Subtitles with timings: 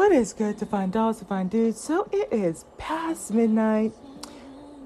[0.00, 1.78] What is good to find dolls to find dudes?
[1.78, 3.92] So it is past midnight,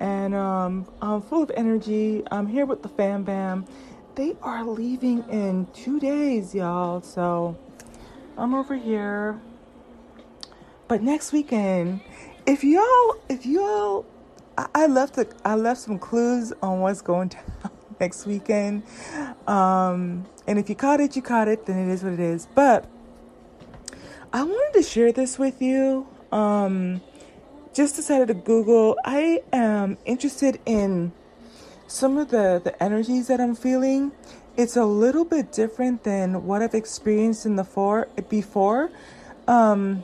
[0.00, 2.24] and um, I'm full of energy.
[2.32, 3.64] I'm here with the fam bam.
[4.16, 7.00] They are leaving in two days, y'all.
[7.00, 7.56] So
[8.36, 9.40] I'm over here.
[10.88, 12.00] But next weekend,
[12.44, 14.06] if y'all, if y'all,
[14.58, 17.28] I, I left I left some clues on what's going
[17.62, 17.70] down
[18.00, 18.82] next weekend.
[19.46, 21.66] Um, and if you caught it, you caught it.
[21.66, 22.48] Then it is what it is.
[22.52, 22.90] But
[24.34, 26.08] I wanted to share this with you.
[26.32, 27.00] Um,
[27.72, 28.98] just decided to Google.
[29.04, 31.12] I am interested in
[31.86, 34.10] some of the, the energies that I'm feeling.
[34.56, 38.90] It's a little bit different than what I've experienced in the for before.
[39.46, 40.02] Um,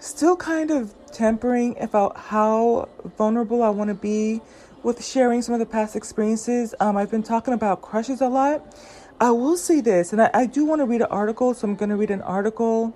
[0.00, 4.40] still kind of tempering about how vulnerable I want to be
[4.82, 6.74] with sharing some of the past experiences.
[6.80, 8.74] Um, I've been talking about crushes a lot
[9.22, 11.76] I will say this, and I, I do want to read an article, so I'm
[11.76, 12.92] going to read an article.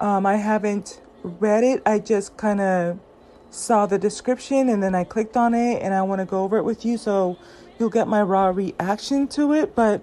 [0.00, 2.98] Um, I haven't read it, I just kind of
[3.50, 6.56] saw the description and then I clicked on it, and I want to go over
[6.56, 7.38] it with you so
[7.78, 9.74] you'll get my raw reaction to it.
[9.74, 10.00] But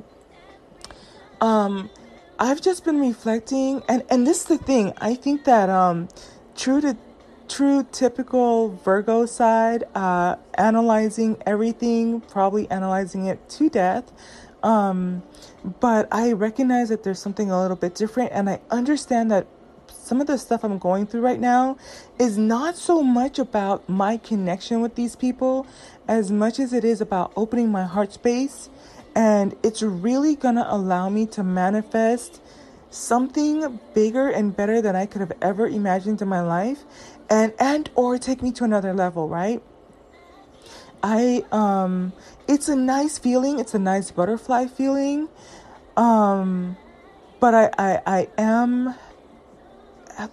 [1.42, 1.90] um,
[2.38, 6.08] I've just been reflecting, and, and this is the thing I think that um,
[6.56, 6.96] true to
[7.50, 14.12] true typical Virgo side, uh, analyzing everything, probably analyzing it to death.
[14.62, 15.24] Um,
[15.80, 19.48] but I recognize that there's something a little bit different, and I understand that
[19.88, 21.78] some of the stuff I'm going through right now
[22.20, 25.66] is not so much about my connection with these people
[26.08, 28.70] as much as it is about opening my heart space.
[29.16, 32.42] And it's really gonna allow me to manifest
[32.90, 36.84] something bigger and better than I could have ever imagined in my life
[37.30, 39.64] and and or take me to another level, right?
[41.02, 42.14] I um
[42.48, 45.30] it's a nice feeling, it's a nice butterfly feeling.
[45.98, 46.78] Um
[47.40, 48.96] but I I, I am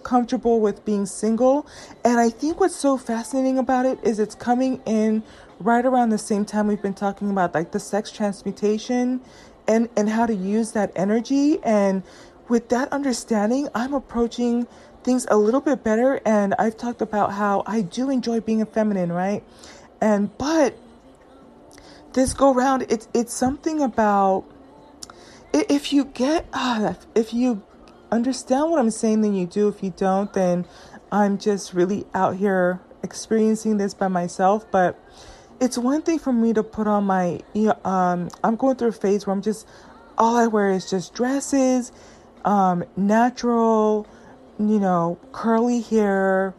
[0.03, 1.65] comfortable with being single.
[2.03, 5.23] And I think what's so fascinating about it is it's coming in
[5.59, 9.21] right around the same time we've been talking about like the sex transmutation
[9.67, 11.59] and and how to use that energy.
[11.63, 12.03] And
[12.47, 14.67] with that understanding I'm approaching
[15.03, 16.19] things a little bit better.
[16.25, 19.43] And I've talked about how I do enjoy being a feminine, right?
[19.99, 20.77] And but
[22.13, 24.45] this go round, it's it's something about
[25.53, 27.63] if you get uh, if you
[28.11, 29.67] understand what I'm saying, then you do.
[29.67, 30.65] If you don't, then
[31.11, 34.69] I'm just really out here experiencing this by myself.
[34.71, 34.99] But
[35.59, 37.41] it's one thing for me to put on my
[37.85, 39.67] um I'm going through a phase where I'm just
[40.17, 41.91] all I wear is just dresses,
[42.45, 44.07] um, natural,
[44.59, 46.53] you know, curly hair,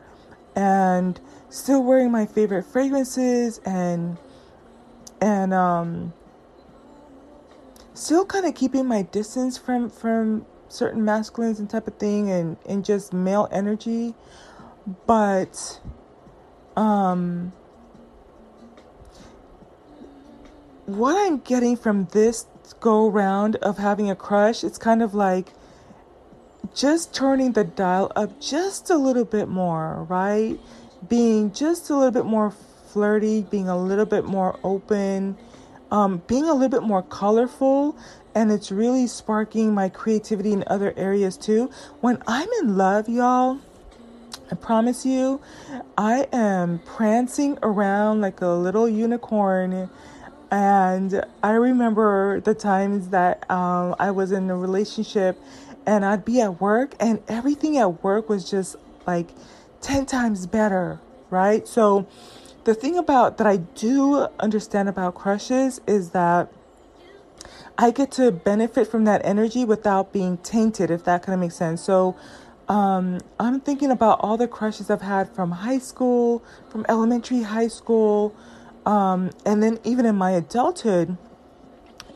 [0.56, 4.18] and still wearing my favorite fragrances and
[5.20, 6.12] and um
[8.02, 12.56] still kind of keeping my distance from from certain masculines and type of thing and
[12.66, 14.14] and just male energy
[15.06, 15.80] but
[16.76, 17.52] um
[20.86, 22.46] what i'm getting from this
[22.80, 25.52] go round of having a crush it's kind of like
[26.74, 30.58] just turning the dial up just a little bit more right?
[31.08, 32.52] Being just a little bit more
[32.88, 35.36] flirty, being a little bit more open,
[35.92, 37.94] um, being a little bit more colorful,
[38.34, 41.70] and it's really sparking my creativity in other areas too.
[42.00, 43.60] When I'm in love, y'all,
[44.50, 45.40] I promise you,
[45.96, 49.90] I am prancing around like a little unicorn.
[50.50, 55.38] And I remember the times that um, I was in a relationship
[55.84, 58.76] and I'd be at work, and everything at work was just
[59.06, 59.30] like
[59.80, 61.66] 10 times better, right?
[61.66, 62.06] So,
[62.64, 66.52] the thing about that I do understand about crushes is that
[67.76, 71.56] I get to benefit from that energy without being tainted, if that kind of makes
[71.56, 71.82] sense.
[71.82, 72.16] So,
[72.68, 77.68] um, I'm thinking about all the crushes I've had from high school, from elementary, high
[77.68, 78.34] school,
[78.86, 81.16] um, and then even in my adulthood.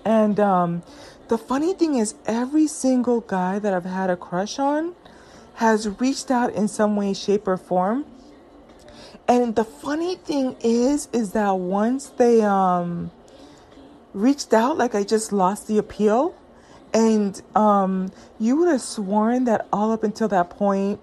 [0.05, 0.83] And um,
[1.29, 4.95] the funny thing is, every single guy that I've had a crush on
[5.55, 8.05] has reached out in some way, shape, or form.
[9.29, 13.11] And the funny thing is, is that once they um
[14.15, 16.35] reached out, like I just lost the appeal.
[16.95, 21.01] And um you would have sworn that all up until that point,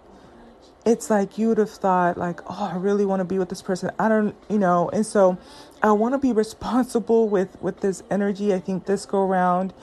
[0.85, 3.61] it's like you would have thought like, oh, I really want to be with this
[3.61, 3.91] person.
[3.99, 5.37] I don't, you know, and so
[5.81, 8.53] I want to be responsible with with this energy.
[8.53, 9.73] I think this go around.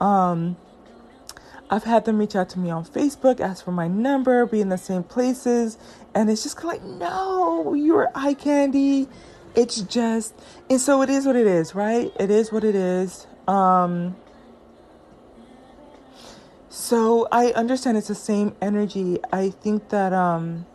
[0.00, 0.56] Um
[1.68, 4.68] I've had them reach out to me on Facebook, ask for my number, be in
[4.68, 5.78] the same places,
[6.16, 9.08] and it's just kind of like, no, you're eye candy.
[9.54, 10.34] It's just,
[10.68, 12.12] and so it is what it is, right?
[12.18, 13.28] It is what it is.
[13.46, 14.16] Um,
[16.76, 19.18] So I understand it's the same energy.
[19.32, 20.66] I think that um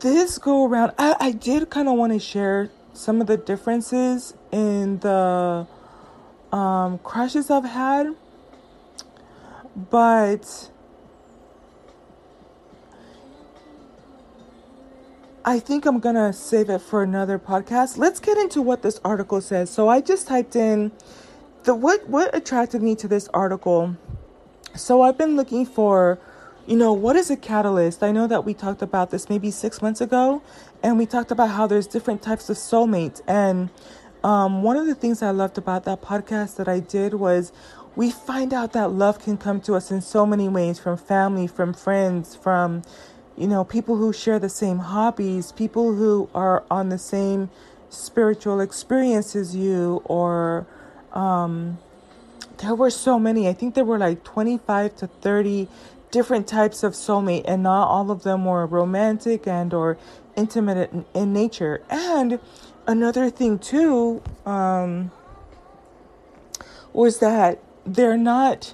[0.00, 4.34] this go around I, I did kind of want to share some of the differences
[4.50, 5.68] in the
[6.52, 8.16] um crushes I've had.
[9.76, 10.70] But
[15.48, 17.98] I think I'm gonna save it for another podcast.
[17.98, 19.70] Let's get into what this article says.
[19.70, 20.90] So I just typed in
[21.62, 23.96] the what what attracted me to this article.
[24.74, 26.18] So I've been looking for,
[26.66, 28.02] you know, what is a catalyst?
[28.02, 30.42] I know that we talked about this maybe six months ago,
[30.82, 33.22] and we talked about how there's different types of soulmates.
[33.28, 33.70] And
[34.24, 37.52] um, one of the things I loved about that podcast that I did was
[37.94, 41.46] we find out that love can come to us in so many ways from family,
[41.46, 42.82] from friends, from
[43.36, 47.50] you know, people who share the same hobbies, people who are on the same
[47.90, 50.66] spiritual experience as you, or
[51.12, 51.78] um,
[52.58, 53.48] there were so many.
[53.48, 55.68] I think there were like 25 to 30
[56.10, 59.98] different types of soulmate, and not all of them were romantic and or
[60.34, 61.82] intimate in, in nature.
[61.90, 62.38] And
[62.86, 65.10] another thing too um,
[66.92, 68.72] was that they're not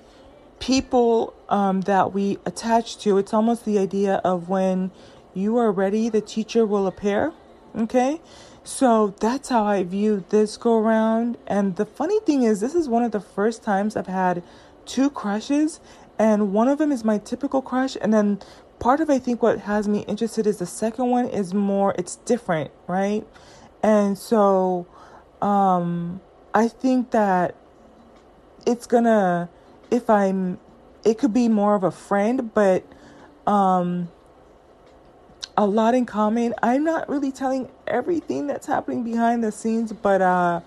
[0.63, 3.19] people um, that we attach to.
[3.19, 4.93] It's almost the idea of when
[5.35, 7.33] you are ready, the teacher will appear.
[7.77, 8.21] Okay.
[8.63, 11.37] So that's how I view this go around.
[11.49, 14.45] And the funny thing is, this is one of the first times I've had
[14.87, 15.81] two crushes,
[16.17, 17.97] and one of them is my typical crush.
[18.01, 18.39] And then
[18.79, 22.17] part of I think what has me interested is the second one is more, it's
[22.17, 23.27] different, right?
[23.83, 24.87] And so
[25.41, 26.21] um,
[26.55, 27.57] I think that
[28.65, 29.49] it's gonna
[29.93, 30.59] if I'm
[31.05, 32.83] it could be more of a friend, but
[33.47, 34.09] um
[35.57, 36.55] a lot in common.
[36.63, 40.61] I'm not really telling everything that's happening behind the scenes, but uh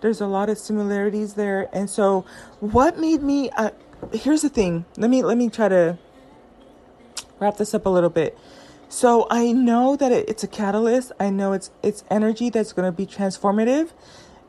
[0.00, 1.68] there's a lot of similarities there.
[1.72, 2.24] And so
[2.58, 3.70] what made me uh
[4.12, 4.86] here's the thing.
[4.96, 5.98] Let me let me try to
[7.38, 8.36] wrap this up a little bit.
[8.88, 11.12] So I know that it, it's a catalyst.
[11.20, 13.90] I know it's it's energy that's going to be transformative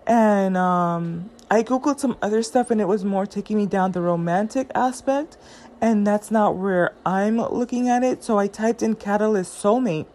[0.07, 4.01] and um I googled some other stuff and it was more taking me down the
[4.01, 5.38] romantic aspect
[5.81, 8.24] and that's not where I'm looking at it.
[8.24, 10.06] So I typed in catalyst soulmate.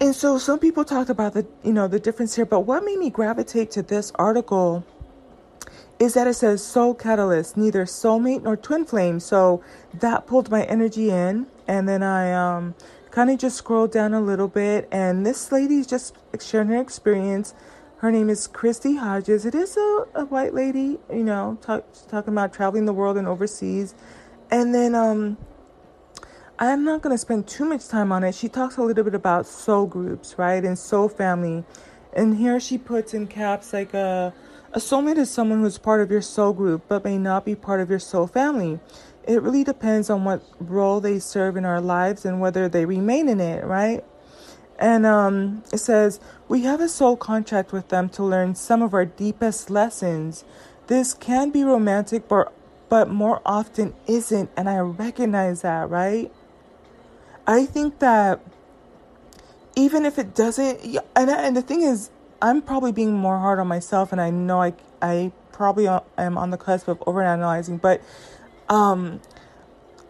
[0.00, 2.98] And so some people talked about the you know the difference here, but what made
[2.98, 4.84] me gravitate to this article
[5.98, 9.20] is that it says soul catalyst, neither soulmate nor twin flame.
[9.20, 9.62] So
[9.94, 12.74] that pulled my energy in and then I um
[13.10, 17.54] kind of just scrolled down a little bit and this lady's just sharing her experience
[17.98, 19.46] her name is Christy Hodges.
[19.46, 23.26] It is a, a white lady, you know, talk, talking about traveling the world and
[23.26, 23.94] overseas.
[24.50, 25.38] And then um,
[26.58, 28.34] I'm not going to spend too much time on it.
[28.34, 30.62] She talks a little bit about soul groups, right?
[30.62, 31.64] And soul family.
[32.12, 34.34] And here she puts in caps like a,
[34.72, 37.80] a soulmate is someone who's part of your soul group but may not be part
[37.80, 38.78] of your soul family.
[39.26, 43.28] It really depends on what role they serve in our lives and whether they remain
[43.28, 44.04] in it, right?
[44.78, 48.94] And um, it says, We have a soul contract with them to learn some of
[48.94, 50.44] our deepest lessons.
[50.86, 52.52] This can be romantic, but,
[52.88, 54.50] but more often isn't.
[54.56, 56.30] And I recognize that, right?
[57.46, 58.40] I think that
[59.76, 63.68] even if it doesn't, and, and the thing is, I'm probably being more hard on
[63.68, 68.02] myself, and I know I, I probably am on the cusp of overanalyzing, but
[68.68, 69.20] um,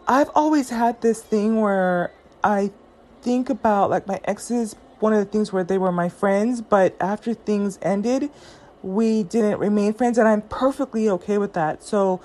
[0.09, 2.73] I've always had this thing where I
[3.27, 6.95] think about like my exes, one of the things where they were my friends, but
[7.01, 8.31] after things ended,
[8.83, 11.83] we didn't remain friends, and I'm perfectly okay with that.
[11.83, 12.21] So,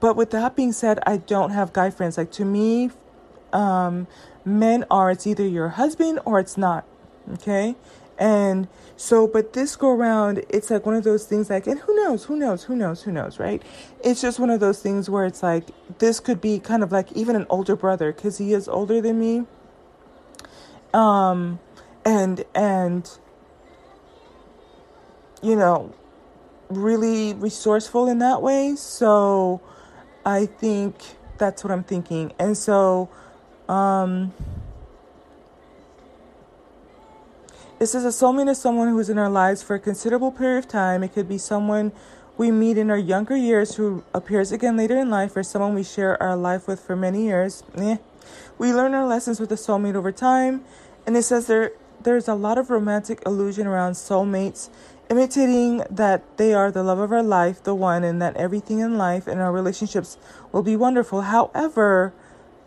[0.00, 2.16] but with that being said, I don't have guy friends.
[2.16, 2.90] Like to me,
[3.52, 4.06] um,
[4.42, 6.86] men are it's either your husband or it's not.
[7.34, 7.76] Okay.
[8.18, 11.94] And so, but this go around, it's like one of those things like, and who
[11.94, 13.62] knows, who knows, who knows, who knows, right?
[14.02, 17.12] It's just one of those things where it's like, this could be kind of like
[17.12, 19.46] even an older brother because he is older than me
[20.94, 21.58] um
[22.04, 23.10] and and
[25.42, 25.92] you know
[26.68, 28.74] really resourceful in that way.
[28.76, 29.60] So
[30.24, 30.94] i think
[31.38, 32.32] that's what i'm thinking.
[32.38, 33.08] And so
[33.68, 34.32] um
[37.78, 41.04] this is a soulmate someone who's in our lives for a considerable period of time.
[41.04, 41.92] It could be someone
[42.36, 45.84] we meet in our younger years who appears again later in life or someone we
[45.84, 47.62] share our life with for many years.
[47.76, 47.98] Eh.
[48.58, 50.64] We learn our lessons with a soulmate over time,
[51.06, 54.68] and it says there there's a lot of romantic illusion around soulmates,
[55.10, 58.96] imitating that they are the love of our life, the one, and that everything in
[58.96, 60.16] life and our relationships
[60.52, 61.22] will be wonderful.
[61.22, 62.12] However,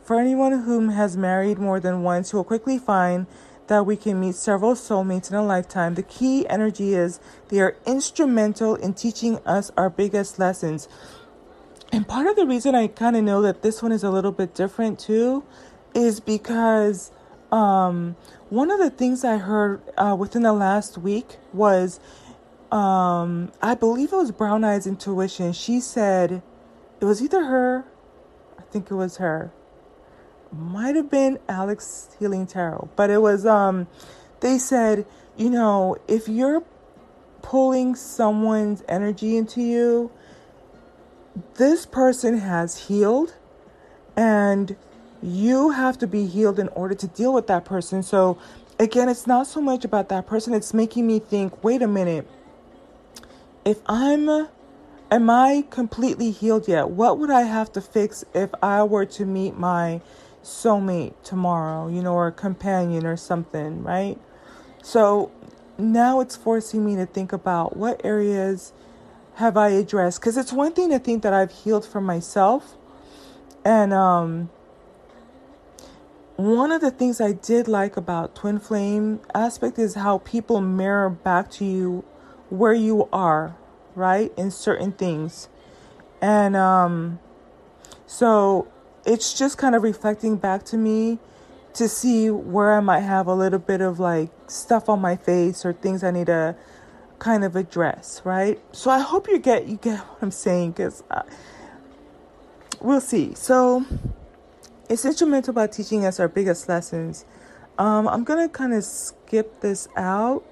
[0.04, 3.26] for anyone whom has married more than once, you will quickly find
[3.68, 5.96] that we can meet several soulmates in a lifetime.
[5.96, 10.90] The key energy is they are instrumental in teaching us our biggest lessons.
[11.92, 14.32] And part of the reason I kind of know that this one is a little
[14.32, 15.44] bit different too
[15.94, 17.12] is because
[17.52, 18.16] um,
[18.50, 22.00] one of the things I heard uh, within the last week was
[22.72, 25.52] um, I believe it was Brown Eyes Intuition.
[25.52, 26.42] She said
[27.02, 27.84] it was either her,
[28.58, 29.52] I think it was her,
[30.54, 33.88] might have been Alex Healing Tarot, but it was um,
[34.40, 35.06] they said
[35.36, 36.64] you know if you're
[37.42, 40.12] pulling someone's energy into you,
[41.56, 43.36] this person has healed
[44.16, 44.76] and
[45.22, 48.04] you have to be healed in order to deal with that person.
[48.04, 48.38] So,
[48.80, 52.28] again, it's not so much about that person, it's making me think wait a minute,
[53.64, 54.48] if I'm
[55.12, 56.90] am I completely healed yet?
[56.90, 60.02] What would I have to fix if I were to meet my
[60.44, 64.18] soulmate tomorrow, you know, or a companion or something, right?
[64.82, 65.32] So
[65.78, 68.74] now it's forcing me to think about what areas
[69.42, 72.78] have I addressed because it's one thing to think that I've healed for myself
[73.66, 74.50] and um
[76.38, 81.10] one of the things I did like about twin flame aspect is how people mirror
[81.10, 82.04] back to you
[82.50, 83.56] where you are,
[83.96, 84.34] right?
[84.38, 85.50] In certain things.
[86.22, 87.20] And um
[88.06, 88.68] so
[89.06, 91.20] it's just kind of reflecting back to me
[91.74, 95.66] to see where I might have a little bit of like stuff on my face
[95.66, 96.56] or things I need to
[97.22, 98.60] kind of address, right?
[98.72, 101.04] So I hope you get you get what I'm saying because
[102.82, 103.36] we'll see.
[103.36, 103.86] So
[104.90, 107.24] it's instrumental by teaching us our biggest lessons.
[107.78, 110.44] Um, I'm gonna kind of skip this out.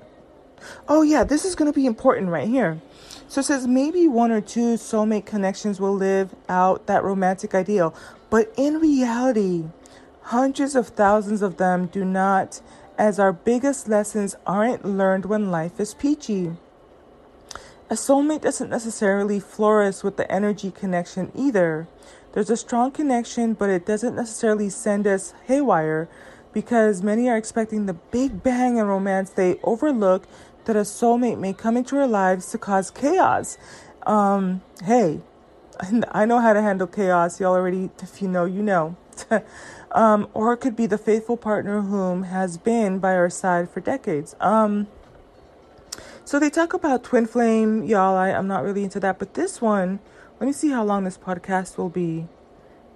[0.88, 2.80] Oh yeah, this is gonna be important right here.
[3.28, 7.96] So it says maybe one or two soulmate connections will live out that romantic ideal,
[8.30, 9.66] but in reality,
[10.22, 12.62] hundreds of thousands of them do not,
[13.00, 16.52] as our biggest lessons aren't learned when life is peachy.
[17.90, 21.88] A soulmate doesn't necessarily flourish with the energy connection either.
[22.34, 26.10] There's a strong connection, but it doesn't necessarily send us haywire
[26.52, 29.30] because many are expecting the big bang in romance.
[29.30, 30.28] They overlook
[30.66, 33.58] that a soulmate may come into our lives to cause chaos.
[34.06, 35.22] Um, hey,
[36.12, 37.40] I know how to handle chaos.
[37.40, 38.98] Y'all already, if you know, you know.
[39.92, 43.80] um, or it could be the faithful partner whom has been by our side for
[43.80, 44.36] decades.
[44.40, 44.88] Um,
[46.24, 48.16] so they talk about twin flame, y'all.
[48.16, 50.00] I, I'm not really into that, but this one,
[50.40, 52.28] let me see how long this podcast will be.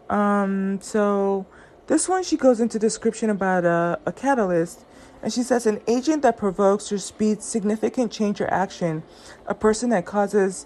[0.09, 1.47] Um, so
[1.88, 4.85] this one, she goes into description about a, a catalyst.
[5.23, 9.03] And she says, an agent that provokes or speeds significant change or action,
[9.47, 10.65] a person that causes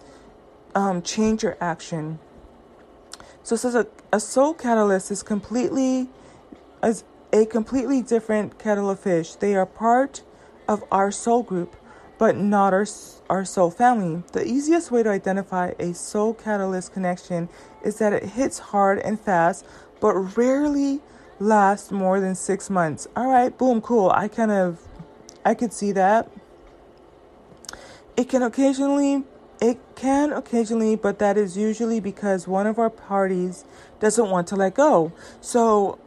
[0.73, 2.19] um, change or action.
[3.47, 6.09] So it says a, a soul catalyst is completely
[6.81, 9.35] as a completely different kettle of fish.
[9.35, 10.21] They are part
[10.67, 11.77] of our soul group,
[12.17, 12.85] but not our,
[13.29, 14.21] our soul family.
[14.33, 17.47] The easiest way to identify a soul catalyst connection
[17.85, 19.65] is that it hits hard and fast,
[20.01, 20.99] but rarely
[21.39, 23.07] lasts more than six months.
[23.15, 24.09] All right, boom, cool.
[24.09, 24.81] I kind of,
[25.45, 26.29] I could see that.
[28.17, 29.23] It can occasionally
[29.61, 33.65] it can occasionally, but that is usually because one of our parties
[33.99, 35.11] doesn't want to let go.
[35.41, 35.99] So,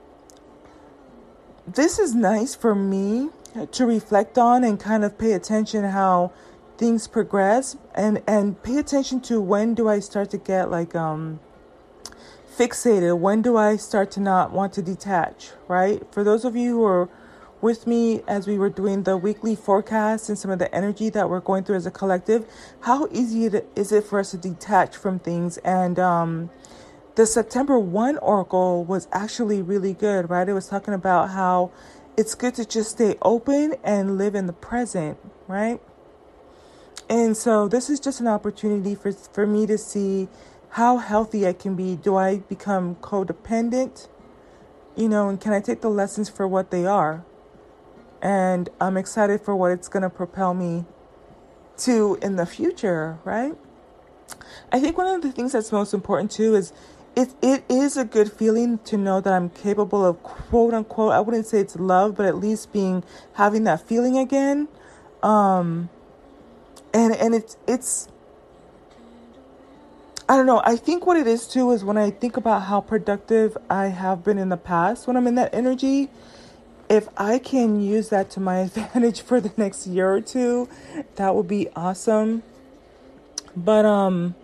[1.66, 3.30] this is nice for me
[3.73, 6.33] to reflect on and kind of pay attention how
[6.78, 11.40] things progress and and pay attention to when do I start to get like um
[12.57, 16.78] fixated when do I start to not want to detach right for those of you
[16.78, 17.09] who are
[17.62, 21.29] with me as we were doing the weekly forecast and some of the energy that
[21.29, 22.47] we're going through as a collective.
[22.81, 25.59] How easy is it for us to detach from things?
[25.59, 26.50] And um,
[27.17, 30.49] the September 1 oracle was actually really good, right?
[30.49, 31.71] It was talking about how
[32.17, 35.81] it's good to just stay open and live in the present, right?
[37.09, 40.29] And so this is just an opportunity for, for me to see
[40.71, 41.97] how healthy I can be.
[41.97, 44.09] Do I become codependent?
[44.97, 47.25] You know, and can I take the lessons for what they are?
[48.22, 50.84] And I'm excited for what it's going to propel me
[51.78, 53.54] to in the future, right?
[54.72, 56.72] I think one of the things that's most important too is
[57.16, 61.20] it it is a good feeling to know that I'm capable of quote unquote I
[61.20, 63.02] wouldn't say it's love, but at least being
[63.34, 64.68] having that feeling again.
[65.22, 65.88] Um
[66.94, 68.08] and and it's it's
[70.28, 70.62] I don't know.
[70.64, 74.22] I think what it is too is when I think about how productive I have
[74.22, 76.08] been in the past when I'm in that energy,
[76.90, 80.68] if I can use that to my advantage for the next year or two,
[81.16, 82.42] that would be awesome.
[83.56, 84.35] But um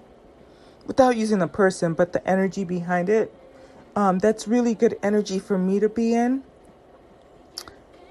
[0.86, 3.34] without using the person, but the energy behind it,
[3.96, 6.44] um that's really good energy for me to be in.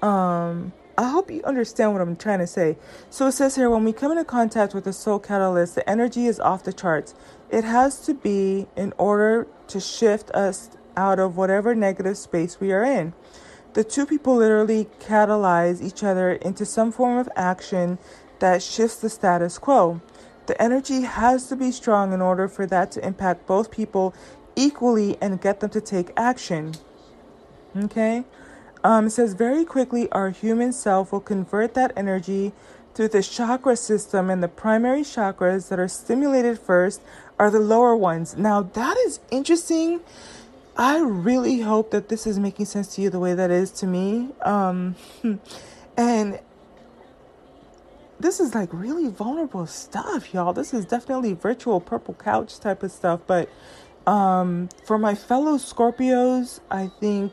[0.02, 2.78] Um I hope you understand what I'm trying to say.
[3.10, 6.26] So it says here when we come into contact with a soul catalyst, the energy
[6.26, 7.14] is off the charts.
[7.50, 12.72] It has to be in order to shift us out of whatever negative space we
[12.72, 13.12] are in.
[13.76, 17.98] The two people literally catalyze each other into some form of action
[18.38, 20.00] that shifts the status quo.
[20.46, 24.14] The energy has to be strong in order for that to impact both people
[24.56, 26.72] equally and get them to take action.
[27.76, 28.24] Okay?
[28.82, 32.54] Um, it says very quickly our human self will convert that energy
[32.94, 37.02] through the chakra system, and the primary chakras that are stimulated first
[37.38, 38.38] are the lower ones.
[38.38, 40.00] Now, that is interesting.
[40.78, 43.86] I really hope that this is making sense to you the way that is to
[43.86, 44.30] me.
[44.42, 44.94] Um,
[45.96, 46.38] and
[48.20, 50.52] this is like really vulnerable stuff, y'all.
[50.52, 53.20] This is definitely virtual purple couch type of stuff.
[53.26, 53.48] But
[54.06, 57.32] um, for my fellow Scorpios, I think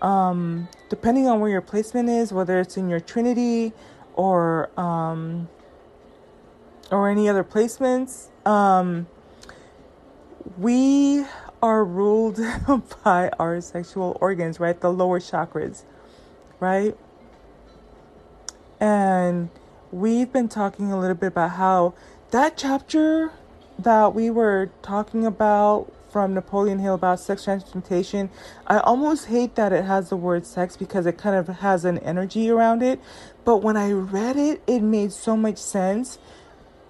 [0.00, 3.72] um, depending on where your placement is, whether it's in your Trinity
[4.14, 5.48] or um,
[6.90, 9.06] or any other placements, um,
[10.58, 11.24] we
[11.62, 12.40] are ruled
[13.04, 14.78] by our sexual organs, right?
[14.80, 15.84] The lower chakras,
[16.60, 16.96] right?
[18.80, 19.48] And
[19.92, 21.94] we've been talking a little bit about how
[22.32, 23.32] that chapter
[23.78, 28.28] that we were talking about from Napoleon Hill about sex transmutation,
[28.66, 31.98] I almost hate that it has the word sex because it kind of has an
[31.98, 33.00] energy around it.
[33.44, 36.18] But when I read it, it made so much sense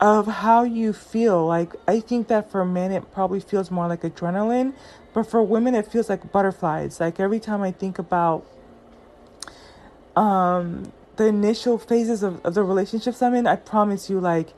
[0.03, 1.47] of how you feel.
[1.47, 4.75] Like, I think that for men, it probably feels more like adrenaline,
[5.15, 6.99] but for women, it feels like butterflies.
[6.99, 8.45] Like, every time I think about
[10.17, 14.53] um, the initial phases of, of the relationships I'm in, I promise you, like,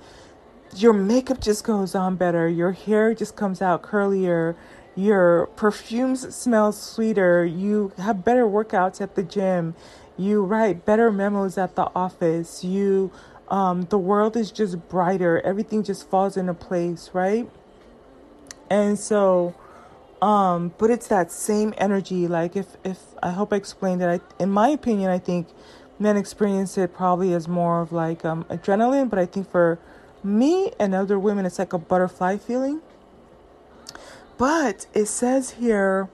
[0.74, 4.56] your makeup just goes on better, your hair just comes out curlier,
[4.96, 9.74] your perfumes smell sweeter, you have better workouts at the gym,
[10.16, 13.12] you write better memos at the office, you
[13.48, 17.48] um, the world is just brighter, everything just falls into place, right?
[18.70, 19.54] And so
[20.24, 22.26] um, but it's that same energy.
[22.26, 24.06] Like if if I hope I explained it.
[24.06, 25.48] I, in my opinion, I think
[25.98, 29.78] men experience it probably as more of like um, adrenaline, but I think for
[30.22, 32.80] me and other women, it's like a butterfly feeling.
[34.38, 36.08] But it says here,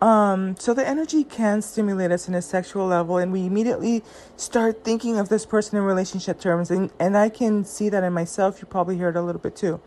[0.00, 4.04] um, so the energy can stimulate us in a sexual level, and we immediately
[4.36, 6.70] start thinking of this person in relationship terms.
[6.70, 8.60] And, and I can see that in myself.
[8.60, 9.80] You probably hear it a little bit too.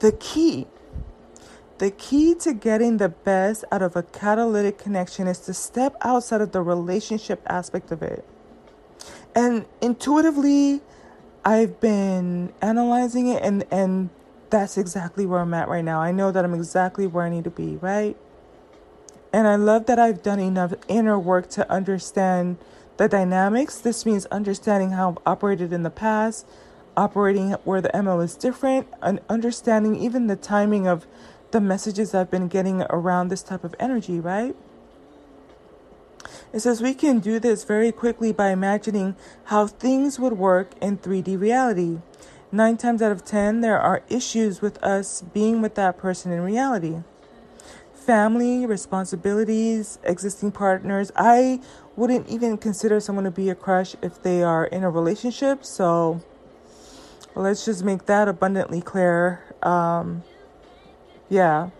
[0.00, 0.66] The key,
[1.78, 6.40] the key to getting the best out of a catalytic connection is to step outside
[6.40, 8.24] of the relationship aspect of it.
[9.34, 10.82] And intuitively,
[11.44, 14.10] I've been analyzing it and and
[14.50, 16.00] that's exactly where I'm at right now.
[16.00, 18.16] I know that I'm exactly where I need to be, right?
[19.32, 22.58] And I love that I've done enough inner work to understand
[22.98, 23.78] the dynamics.
[23.78, 26.46] This means understanding how I've operated in the past,
[26.96, 31.06] operating where the MO is different, and understanding even the timing of
[31.50, 34.54] the messages I've been getting around this type of energy, right?
[36.52, 40.98] It says we can do this very quickly by imagining how things would work in
[40.98, 41.98] 3D reality.
[42.50, 46.42] Nine times out of ten, there are issues with us being with that person in
[46.42, 46.98] reality.
[48.06, 51.12] Family, responsibilities, existing partners.
[51.14, 51.60] I
[51.94, 55.64] wouldn't even consider someone to be a crush if they are in a relationship.
[55.64, 56.20] So
[57.36, 59.44] let's just make that abundantly clear.
[59.62, 60.24] Um,
[61.28, 61.70] yeah,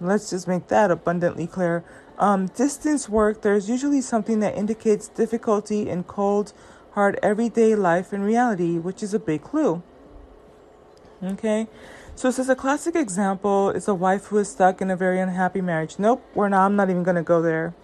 [0.00, 1.84] let's just make that abundantly clear.
[2.18, 6.54] Um, distance work, there's usually something that indicates difficulty in cold,
[6.92, 9.82] hard everyday life and reality, which is a big clue.
[11.20, 11.66] Okay,
[12.14, 15.18] so this is a classic example is a wife who is stuck in a very
[15.18, 15.98] unhappy marriage.
[15.98, 16.66] Nope, we're not.
[16.66, 17.74] I'm not even gonna go there.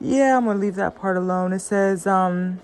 [0.00, 1.52] Yeah, I'm gonna leave that part alone.
[1.52, 2.60] It says, um,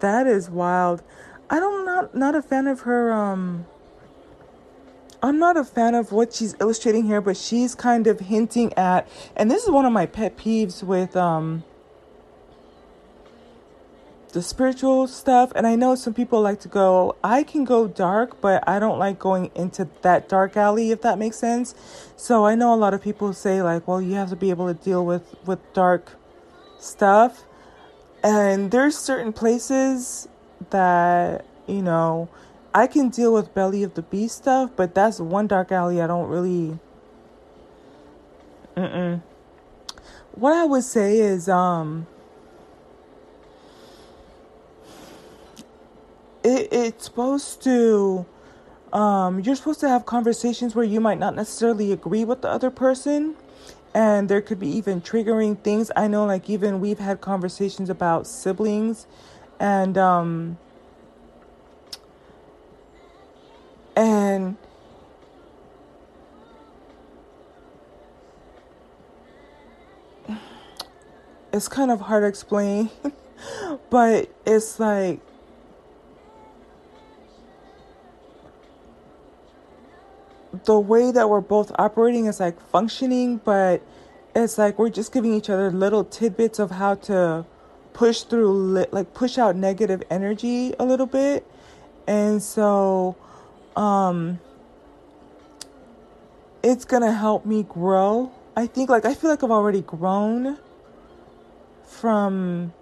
[0.00, 1.02] that is wild.
[1.50, 3.66] I don't not not a fan of her um
[5.22, 9.08] I'm not a fan of what she's illustrating here, but she's kind of hinting at,
[9.34, 11.64] and this is one of my pet peeves with um,
[14.36, 15.50] the spiritual stuff.
[15.54, 18.98] And I know some people like to go, I can go dark, but I don't
[18.98, 21.74] like going into that dark alley, if that makes sense.
[22.16, 24.66] So I know a lot of people say, like, well, you have to be able
[24.66, 26.12] to deal with, with dark
[26.78, 27.44] stuff.
[28.22, 30.28] And there's certain places
[30.68, 32.28] that, you know,
[32.74, 36.06] I can deal with belly of the beast stuff, but that's one dark alley I
[36.06, 36.78] don't really.
[38.76, 39.22] Mm-mm.
[40.32, 42.06] What I would say is, um,
[46.46, 48.24] it, it's supposed to,
[48.92, 52.70] um, you're supposed to have conversations where you might not necessarily agree with the other
[52.70, 53.34] person,
[53.94, 55.90] and there could be even triggering things.
[55.96, 59.06] I know, like even we've had conversations about siblings
[59.58, 60.58] and um
[63.94, 64.56] and
[71.52, 72.90] it's kind of hard to explain
[73.90, 75.20] but it's like
[80.64, 83.82] the way that we're both operating is like functioning, but
[84.34, 87.44] it's like we're just giving each other little tidbits of how to
[87.92, 91.46] push through, like push out negative energy a little bit.
[92.06, 93.16] And so,
[93.74, 94.40] um,
[96.62, 98.32] it's gonna help me grow.
[98.56, 100.58] I think, like, I feel like I've already grown
[101.84, 102.72] from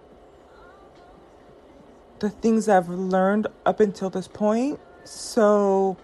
[2.21, 4.81] the things I've learned up until this point.
[5.05, 5.97] So,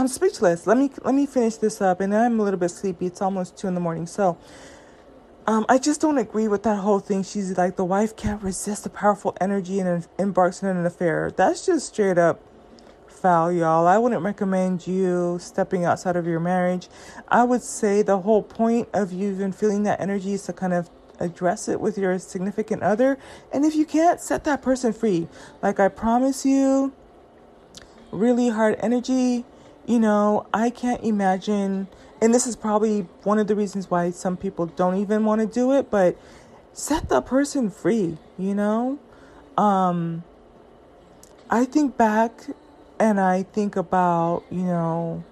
[0.00, 0.66] I'm speechless.
[0.66, 3.04] Let me let me finish this up, and I'm a little bit sleepy.
[3.04, 4.38] It's almost two in the morning, so
[5.46, 7.22] um, I just don't agree with that whole thing.
[7.22, 11.30] She's like the wife can't resist the powerful energy and embarks in an affair.
[11.36, 12.40] That's just straight up
[13.08, 13.86] foul, y'all.
[13.86, 16.88] I wouldn't recommend you stepping outside of your marriage.
[17.28, 20.72] I would say the whole point of you even feeling that energy is to kind
[20.72, 23.18] of address it with your significant other,
[23.52, 25.28] and if you can't, set that person free.
[25.60, 26.94] Like I promise you,
[28.10, 29.44] really hard energy
[29.86, 31.88] you know, I can't imagine,
[32.20, 35.46] and this is probably one of the reasons why some people don't even want to
[35.46, 36.16] do it, but
[36.72, 38.98] set the person free, you know?
[39.56, 40.24] Um,
[41.48, 42.46] I think back
[42.98, 45.24] and I think about, you know,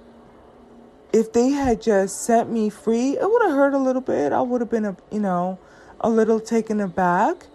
[1.12, 4.32] if they had just set me free, it would have hurt a little bit.
[4.32, 5.58] I would have been, a, you know,
[6.00, 7.46] a little taken aback,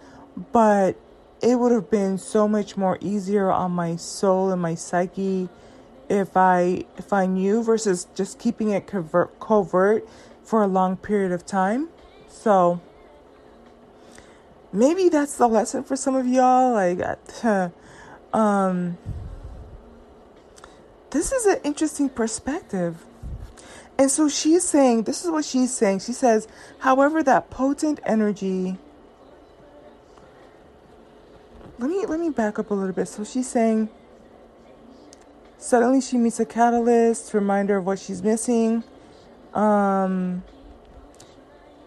[0.52, 0.96] but
[1.42, 5.50] it would have been so much more easier on my soul and my psyche
[6.10, 10.08] if I if I knew versus just keeping it covert, covert
[10.44, 11.90] for a long period of time.
[12.28, 12.82] So
[14.72, 16.74] maybe that's the lesson for some of y'all.
[16.74, 17.00] Like,
[18.34, 18.98] um,
[21.12, 23.06] this is an interesting perspective.
[23.98, 26.00] And so she's saying, this is what she's saying.
[26.00, 26.48] She says,
[26.80, 28.78] however, that potent energy.
[31.78, 33.08] Let me let me back up a little bit.
[33.08, 33.90] So she's saying
[35.64, 38.84] Suddenly, she meets a catalyst, reminder of what she's missing.
[39.54, 40.44] Um,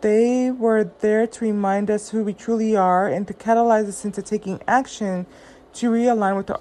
[0.01, 4.23] they were there to remind us who we truly are and to catalyze us into
[4.23, 5.27] taking action
[5.75, 6.57] to realign with the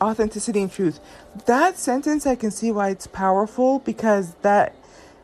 [0.00, 1.00] authenticity and truth.
[1.44, 4.74] That sentence, I can see why it's powerful because that,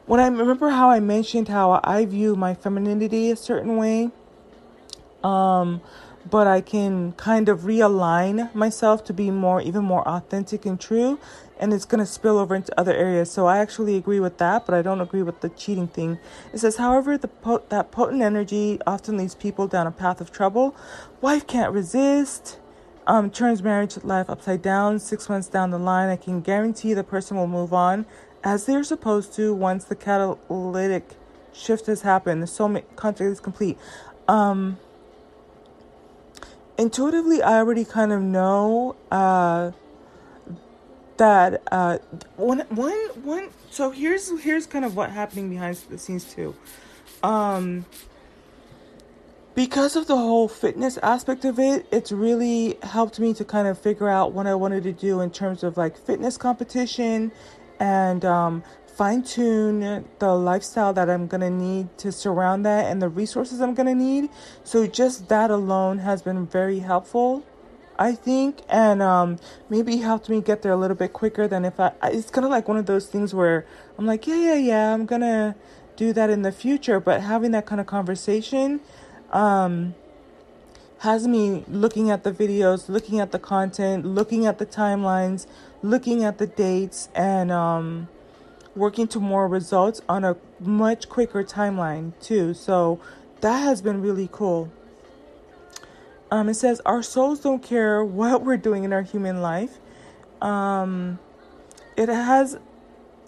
[0.05, 4.11] when I remember how I mentioned how I view my femininity a certain way,
[5.23, 5.81] um,
[6.29, 11.19] but I can kind of realign myself to be more, even more authentic and true.
[11.59, 13.31] And it's going to spill over into other areas.
[13.31, 16.19] So I actually agree with that, but I don't agree with the cheating thing.
[16.53, 17.31] It says, however, the
[17.69, 20.75] that potent energy often leads people down a path of trouble.
[21.21, 22.59] Wife can't resist.
[23.07, 24.99] Um, turns marriage life upside down.
[24.99, 28.07] Six months down the line, I can guarantee the person will move on
[28.43, 31.11] as they're supposed to once the catalytic
[31.53, 32.43] shift has happened.
[32.43, 33.79] The soulmate contract is complete.
[34.27, 34.79] Um,
[36.79, 39.73] intuitively I already kind of know uh,
[41.17, 41.99] that uh,
[42.37, 43.51] one one one.
[43.71, 46.55] So here's here's kind of what happening behind the scenes too.
[47.23, 47.87] Um,
[49.55, 53.79] because of the whole fitness aspect of it, it's really helped me to kind of
[53.79, 57.31] figure out what I wanted to do in terms of like fitness competition
[57.79, 58.65] and um,
[58.97, 63.75] fine tune the lifestyle that I'm gonna need to surround that and the resources I'm
[63.75, 64.31] gonna need.
[64.63, 67.45] So just that alone has been very helpful,
[67.99, 71.81] I think, and um, maybe helped me get there a little bit quicker than if
[71.81, 71.93] I.
[72.05, 73.67] It's kind of like one of those things where
[73.99, 75.57] I'm like, yeah, yeah, yeah, I'm gonna
[75.97, 78.81] do that in the future, but having that kind of conversation.
[79.33, 79.97] Um,
[81.01, 85.47] has me looking at the videos, looking at the content, looking at the timelines,
[85.83, 88.09] looking at the dates, and um,
[88.75, 92.55] working to more results on a much quicker timeline too.
[92.55, 93.01] So
[93.41, 94.73] that has been really cool.
[96.31, 99.79] Um, it says our souls don't care what we're doing in our human life.
[100.41, 101.19] Um,
[101.97, 102.59] it has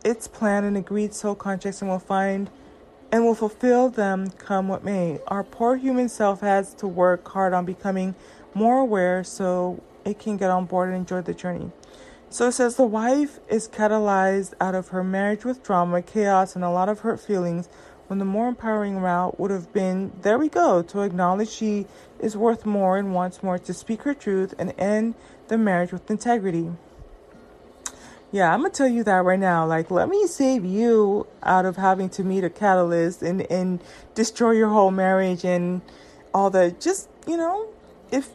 [0.05, 2.51] its plan and agreed soul contracts and will find
[3.13, 5.21] and will fulfill them come what may.
[5.29, 8.15] Our poor human self has to work hard on becoming
[8.55, 11.71] more aware so it can get on board and enjoy the journey.
[12.29, 16.65] So it says the wife is catalyzed out of her marriage with drama, chaos, and
[16.65, 17.69] a lot of hurt feelings
[18.09, 21.87] when the more empowering route would have been there we go, to acknowledge she
[22.21, 25.15] is worth more and wants more, to speak her truth and end
[25.49, 26.71] the marriage with integrity.
[28.33, 29.65] Yeah, I'm gonna tell you that right now.
[29.67, 33.81] Like, let me save you out of having to meet a catalyst and and
[34.15, 35.81] destroy your whole marriage and
[36.35, 37.69] all the just you know,
[38.11, 38.31] if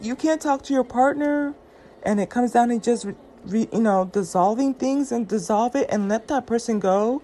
[0.00, 1.54] you can't talk to your partner
[2.02, 3.06] and it comes down to just
[3.46, 7.22] re, you know dissolving things and dissolve it and let that person go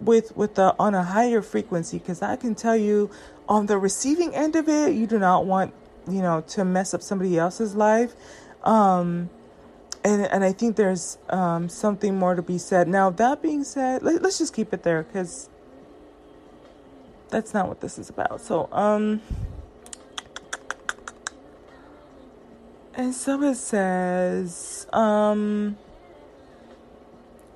[0.00, 3.10] with with the on a higher frequency because I can tell you
[3.48, 5.72] on the receiving end of it you do not want
[6.08, 8.14] you know to mess up somebody else's life
[8.62, 9.30] um
[10.04, 12.86] and and I think there's um, something more to be said.
[12.86, 15.48] Now that being said, let, us just keep it there because
[17.30, 18.40] that's not what this is about.
[18.42, 19.22] So um,
[22.96, 25.76] and so it says um.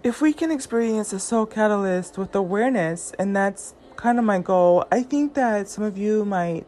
[0.04, 4.86] If we can experience a soul catalyst with awareness, and that's kind of my goal,
[4.92, 6.66] I think that some of you might,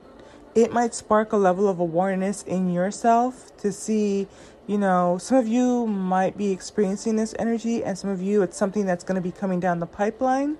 [0.56, 4.26] it might spark a level of awareness in yourself to see
[4.70, 8.56] you know, some of you might be experiencing this energy, and some of you, it's
[8.56, 10.58] something that's going to be coming down the pipeline.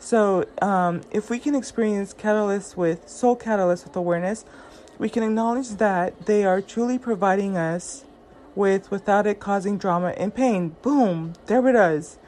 [0.00, 4.44] So, um, if we can experience catalysts with soul catalysts with awareness,
[5.00, 8.04] we can acknowledge that they are truly providing us
[8.54, 10.76] with without it causing drama and pain.
[10.82, 12.18] Boom, there it is.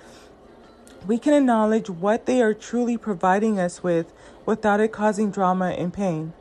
[1.06, 4.10] We can acknowledge what they are truly providing us with
[4.46, 6.32] without it causing drama and pain.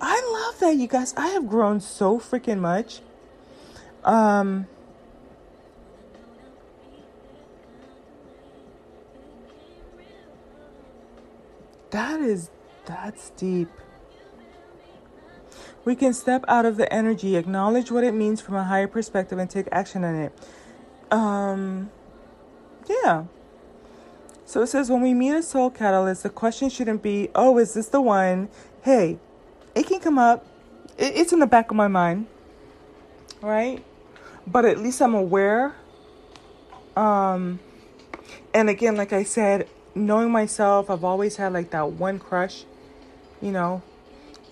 [0.00, 1.14] I love that, you guys.
[1.16, 3.02] I have grown so freaking much.
[4.02, 4.66] Um,
[11.90, 12.50] that is,
[12.84, 13.68] that's deep.
[15.84, 19.38] We can step out of the energy, acknowledge what it means from a higher perspective,
[19.38, 20.32] and take action on it.
[21.10, 21.90] Um,
[22.88, 23.24] yeah.
[24.44, 27.74] So it says when we meet a soul catalyst, the question shouldn't be, oh, is
[27.74, 28.48] this the one?
[28.82, 29.18] Hey,
[29.74, 30.46] it can come up.
[30.98, 32.26] it's in the back of my mind,
[33.40, 33.82] right?
[34.46, 35.74] But at least I'm aware.
[36.96, 37.60] Um,
[38.52, 42.64] and again, like I said, knowing myself, I've always had like that one crush,
[43.40, 43.82] you know.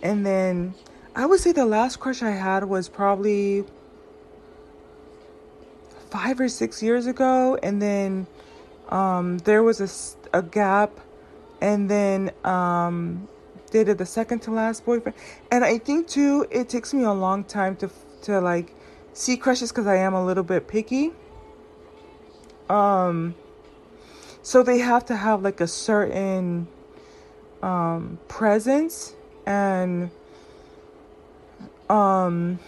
[0.02, 0.74] And then
[1.14, 3.64] I would say the last crush I had was probably
[6.10, 7.58] five or six years ago.
[7.62, 8.26] And then
[8.88, 9.80] um, there was
[10.32, 11.00] a, a gap.
[11.60, 13.28] And then um,
[13.70, 15.16] dated the second to last boyfriend,
[15.50, 17.90] and I think too it takes me a long time to
[18.22, 18.74] to like
[19.12, 21.12] see crushes because I am a little bit picky.
[22.68, 23.34] Um,
[24.42, 26.68] so they have to have like a certain
[27.62, 29.14] um presence
[29.46, 30.10] and
[31.90, 32.58] um.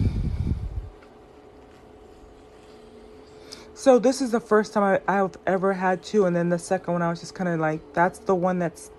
[3.74, 6.92] So this is the first time I, I've ever had two, and then the second
[6.92, 8.90] one I was just kind of like, that's the one that's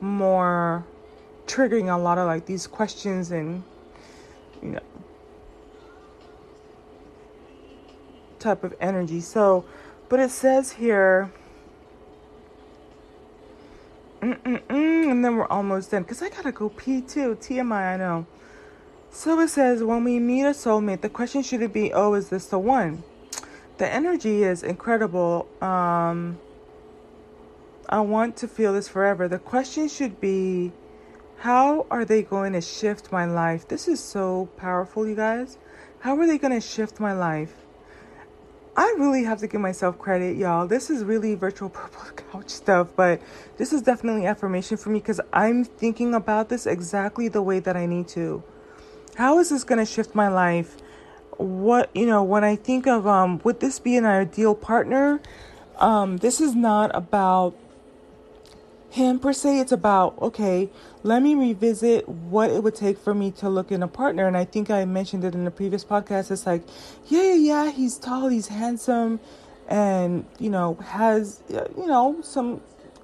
[0.00, 0.84] more
[1.46, 3.62] triggering a lot of like these questions and
[4.62, 4.80] you know
[8.38, 9.20] type of energy.
[9.20, 9.64] So,
[10.08, 11.30] but it says here,
[14.20, 17.36] Mm-mm-mm, and then we're almost done because I gotta go pee too.
[17.40, 18.26] TMI, I know.
[19.14, 22.46] So it says, when we meet a soulmate, the question shouldn't be, oh, is this
[22.46, 23.04] the one?
[23.76, 25.46] The energy is incredible.
[25.60, 26.38] Um,
[27.90, 29.28] I want to feel this forever.
[29.28, 30.72] The question should be,
[31.40, 33.68] how are they going to shift my life?
[33.68, 35.58] This is so powerful, you guys.
[35.98, 37.54] How are they going to shift my life?
[38.74, 40.66] I really have to give myself credit, y'all.
[40.66, 43.20] This is really virtual purple couch stuff, but
[43.58, 47.76] this is definitely affirmation for me because I'm thinking about this exactly the way that
[47.76, 48.42] I need to.
[49.16, 50.76] How is this going to shift my life?
[51.36, 55.20] What, you know, when I think of, um, would this be an ideal partner?
[55.78, 57.54] Um, this is not about
[58.90, 59.60] him per se.
[59.60, 60.70] It's about, okay,
[61.02, 64.26] let me revisit what it would take for me to look in a partner.
[64.26, 66.30] And I think I mentioned it in the previous podcast.
[66.30, 66.62] It's like,
[67.08, 69.20] yeah, yeah, yeah, he's tall, he's handsome,
[69.68, 72.60] and, you know, has, you know, some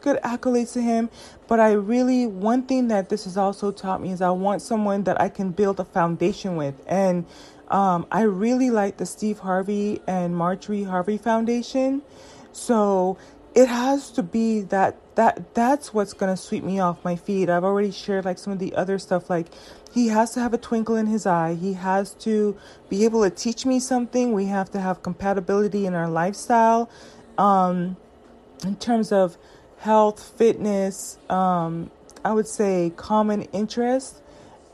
[0.08, 1.10] good accolades to him.
[1.46, 5.04] But I really, one thing that this has also taught me is I want someone
[5.04, 6.82] that I can build a foundation with.
[6.86, 7.26] And
[7.68, 12.02] um, I really like the Steve Harvey and Marjorie Harvey Foundation.
[12.52, 13.18] So
[13.54, 17.50] it has to be that that that's what's gonna sweep me off my feet.
[17.50, 19.48] I've already shared like some of the other stuff like
[19.92, 21.54] he has to have a twinkle in his eye.
[21.54, 22.56] He has to
[22.88, 24.32] be able to teach me something.
[24.32, 26.88] We have to have compatibility in our lifestyle.
[27.36, 27.96] Um,
[28.64, 29.36] in terms of
[29.78, 31.90] health, fitness, um,
[32.24, 34.22] I would say common interest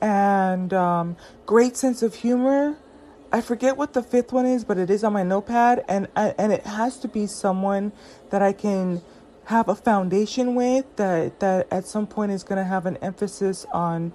[0.00, 2.76] and um, great sense of humor.
[3.32, 6.52] I forget what the fifth one is, but it is on my notepad, and and
[6.52, 7.92] it has to be someone
[8.30, 9.02] that I can
[9.46, 13.66] have a foundation with that that at some point is going to have an emphasis
[13.72, 14.12] on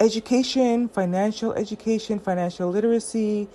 [0.00, 3.48] education, financial education, financial literacy.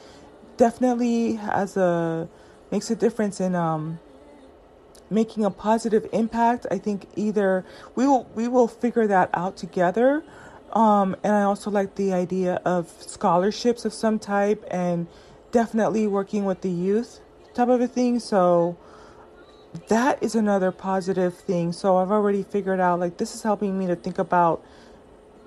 [0.55, 2.29] Definitely has a
[2.71, 3.99] makes a difference in um,
[5.09, 6.65] making a positive impact.
[6.71, 7.65] I think either
[7.95, 10.23] we will we will figure that out together.
[10.73, 15.07] Um, and I also like the idea of scholarships of some type and
[15.51, 17.21] definitely working with the youth
[17.53, 18.19] type of a thing.
[18.19, 18.77] So
[19.87, 21.71] that is another positive thing.
[21.71, 24.63] So I've already figured out like this is helping me to think about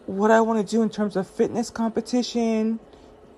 [0.06, 2.80] what I want to do in terms of fitness competition.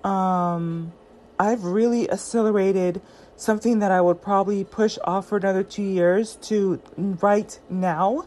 [0.03, 0.93] Um,
[1.39, 3.01] I've really accelerated
[3.35, 8.25] something that I would probably push off for another two years to right now.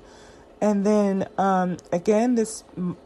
[0.60, 2.96] And then um, again, this m-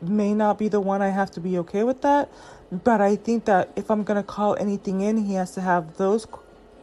[0.00, 2.30] may not be the one I have to be okay with that.
[2.72, 5.96] But I think that if I'm going to call anything in, he has to have
[5.96, 6.26] those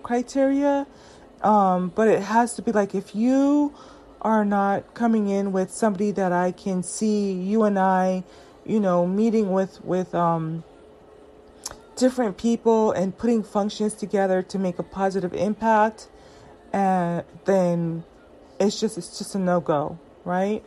[0.03, 0.87] criteria.
[1.41, 3.73] Um, but it has to be like if you
[4.21, 8.23] are not coming in with somebody that I can see you and I,
[8.65, 10.63] you know, meeting with with um,
[12.01, 16.09] different people and putting functions together to make a positive impact,
[16.73, 18.03] and then
[18.59, 20.63] it's just it's just a no go, right?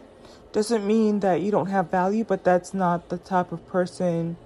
[0.53, 4.37] Doesn't mean that you don't have value, but that's not the type of person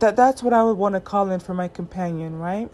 [0.00, 2.68] that that's what I would want to call in for my companion, right?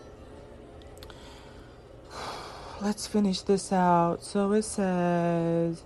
[2.80, 4.24] Let's finish this out.
[4.24, 5.82] So it says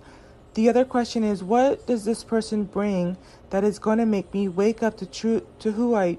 [0.53, 3.17] the other question is what does this person bring
[3.49, 6.17] that is going to make me wake up to true to who I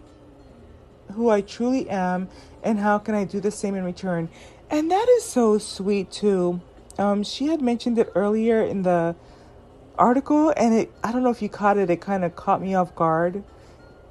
[1.13, 2.29] who I truly am
[2.63, 4.29] and how can I do the same in return?
[4.71, 6.61] And that is so sweet too.
[6.99, 9.15] Um, she had mentioned it earlier in the
[9.99, 12.75] article and it I don't know if you caught it, it kind of caught me
[12.75, 13.43] off guard.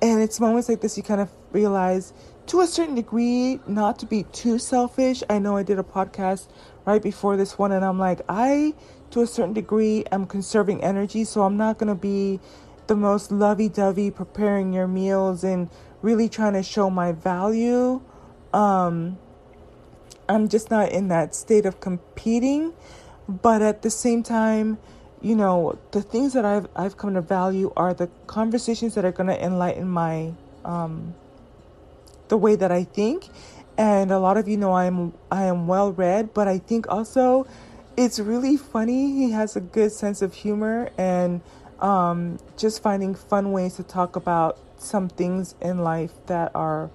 [0.02, 2.14] And it's moments like this you kind of realize
[2.48, 5.24] to a certain degree not to be too selfish.
[5.30, 6.48] I know I did a podcast
[6.86, 8.74] right before this one and I'm like I
[9.12, 12.40] to a certain degree am conserving energy, so I'm not going to be
[12.88, 15.70] the most lovey-dovey preparing your meals and
[16.02, 18.02] really trying to show my value.
[18.54, 19.18] Um,
[20.28, 22.74] I'm just not in that state of competing,
[23.28, 24.78] but at the same time,
[25.22, 29.12] you know, the things that I've I've come to value are the conversations that are
[29.12, 30.34] going to enlighten my
[30.66, 31.14] um,
[32.30, 33.30] the way that I think.
[33.78, 36.88] And a lot of you know I am I am well read, but I think
[36.90, 37.46] also
[37.96, 39.12] it's really funny.
[39.12, 41.42] He has a good sense of humor and
[41.80, 46.90] um, just finding fun ways to talk about some things in life that are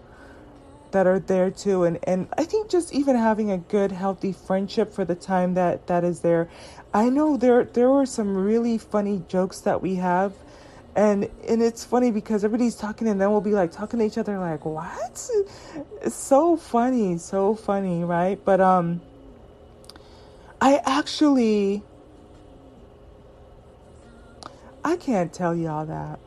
[0.93, 1.85] that are there too.
[1.85, 5.87] And and I think just even having a good healthy friendship for the time that
[5.89, 6.49] that is there.
[6.95, 10.33] I know there there were some really funny jokes that we have.
[10.95, 14.17] And and it's funny because everybody's talking and then we'll be like talking to each
[14.17, 15.29] other like what?
[16.01, 18.43] It's so funny so funny right?
[18.43, 19.03] But um
[20.61, 21.83] I actually
[24.83, 26.19] I can't tell y'all that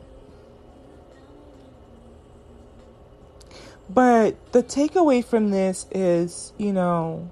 [3.92, 7.28] But the takeaway from this is, you know,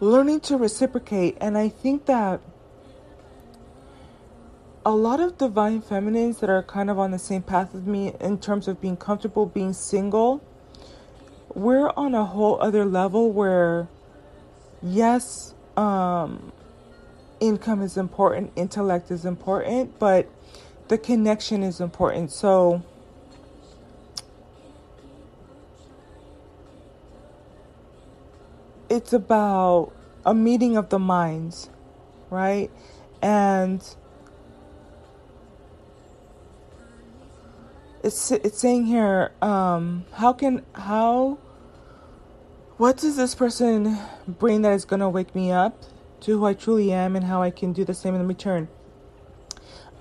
[0.00, 1.36] learning to reciprocate.
[1.38, 2.40] And I think that
[4.86, 8.14] a lot of divine feminines that are kind of on the same path with me
[8.20, 10.42] in terms of being comfortable being single,
[11.54, 13.86] we're on a whole other level where,
[14.82, 16.52] yes, um,
[17.38, 20.26] income is important, intellect is important, but
[20.88, 22.32] the connection is important.
[22.32, 22.82] So,
[28.92, 29.90] it's about
[30.26, 31.70] a meeting of the minds,
[32.28, 32.70] right?
[33.22, 33.82] And
[38.02, 41.38] it's it's saying here, um, how can how
[42.76, 45.82] what does this person bring that is gonna wake me up
[46.20, 48.68] to who I truly am and how I can do the same in return?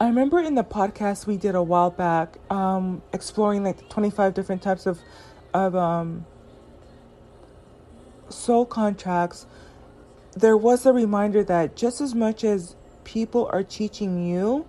[0.01, 4.61] I remember in the podcast we did a while back, um, exploring like 25 different
[4.61, 4.99] types of
[5.53, 6.25] of um,
[8.31, 9.45] soul contracts,
[10.33, 14.65] there was a reminder that just as much as people are teaching you,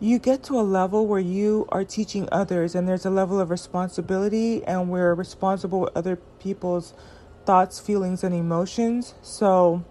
[0.00, 3.50] you get to a level where you are teaching others, and there's a level of
[3.50, 6.94] responsibility, and we're responsible with other people's
[7.46, 9.14] thoughts, feelings, and emotions.
[9.22, 9.84] So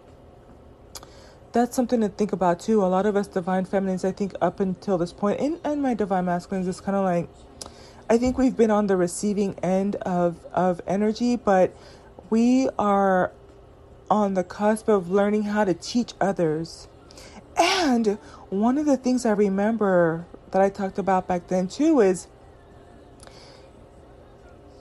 [1.52, 2.84] that's something to think about too.
[2.84, 5.94] A lot of us divine feminines, I think, up until this point, and, and my
[5.94, 7.30] divine masculines, is kind of like,
[8.10, 11.76] I think we've been on the receiving end of, of energy, but
[12.34, 13.32] we are
[14.10, 16.88] on the cusp of learning how to teach others.
[17.56, 18.18] And
[18.50, 22.26] one of the things I remember that I talked about back then too is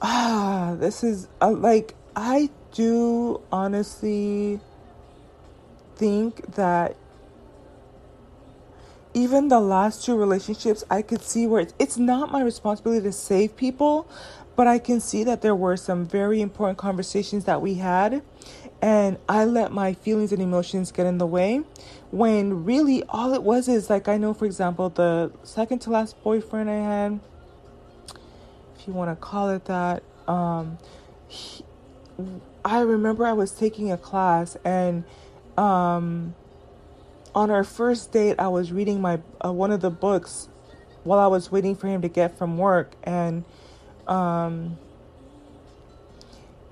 [0.00, 4.59] ah, this is uh, like I do honestly
[5.96, 6.96] think that
[9.14, 13.12] even the last two relationships, I could see where it's, it's not my responsibility to
[13.12, 14.09] save people,
[14.57, 18.22] but I can see that there were some very important conversations that we had,
[18.80, 21.62] and I let my feelings and emotions get in the way.
[22.11, 26.22] When really all it was is like, I know, for example, the second to last
[26.22, 27.20] boyfriend I had,
[28.78, 30.78] if you want to call it that, um,
[31.28, 31.64] he,
[32.64, 35.05] I remember I was taking a class and
[35.57, 36.34] um,
[37.34, 40.48] on our first date, I was reading my uh, one of the books
[41.05, 43.44] while I was waiting for him to get from work, and
[44.09, 44.78] um,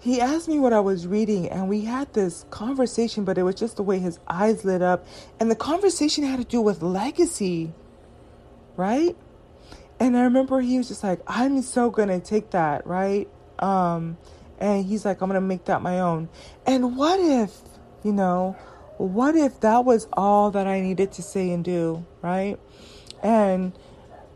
[0.01, 3.25] he asked me what I was reading, and we had this conversation.
[3.25, 5.07] But it was just the way his eyes lit up,
[5.39, 7.73] and the conversation had to do with legacy,
[8.77, 9.17] right?
[9.99, 13.29] And I remember he was just like, "I'm so gonna take that, right?"
[13.59, 14.17] Um,
[14.61, 16.29] and he's like, I'm going to make that my own.
[16.67, 17.51] And what if,
[18.05, 18.57] you know,
[18.99, 22.59] what if that was all that I needed to say and do, right?
[23.23, 23.73] And,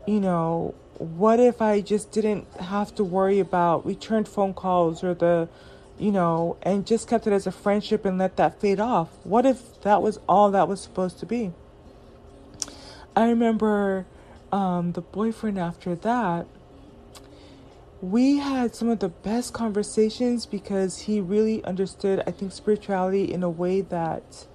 [0.07, 5.13] you know, what if I just didn't have to worry about returned phone calls or
[5.13, 5.49] the,
[5.97, 9.09] you know, and just kept it as a friendship and let that fade off?
[9.23, 11.51] What if that was all that was supposed to be?
[13.15, 14.05] I remember
[14.51, 16.47] um, the boyfriend after that
[18.01, 23.41] we had some of the best conversations because he really understood, I think, spirituality in
[23.41, 24.45] a way that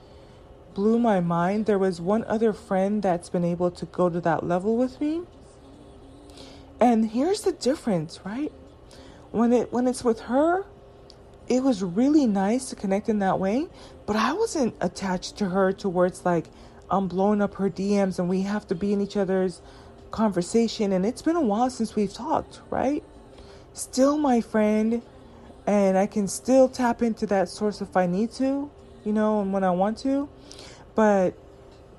[0.75, 1.67] blew my mind.
[1.67, 5.23] There was one other friend that's been able to go to that level with me.
[6.81, 8.53] And here's the difference, right?
[9.33, 10.65] When it when it's with her,
[11.49, 13.69] it was really nice to connect in that way,
[14.07, 16.47] but I wasn't attached to her towards like
[16.91, 19.63] I'm blowing up her DMs and we have to be in each other's
[20.11, 23.05] conversation and it's been a while since we've talked, right?
[23.75, 25.03] still my friend
[25.67, 28.71] and I can still tap into that source if I need to,
[29.05, 30.29] you know, and when I want to.
[30.95, 31.35] But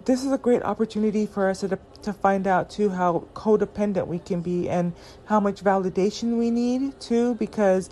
[0.06, 4.20] this is a great opportunity for us to, to find out too how codependent we
[4.20, 4.94] can be and
[5.26, 7.90] how much validation we need too because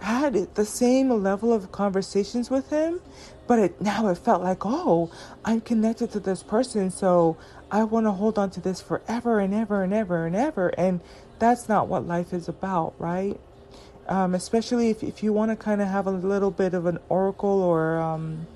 [0.00, 3.00] I had the same level of conversations with him
[3.46, 5.10] but it, now it felt like oh
[5.44, 7.36] i'm connected to this person so
[7.70, 11.00] i want to hold on to this forever and ever and ever and ever and
[11.40, 13.40] that's not what life is about, right?
[14.06, 16.98] Um, especially if, if you want to kind of have a little bit of an
[17.08, 18.46] oracle or um,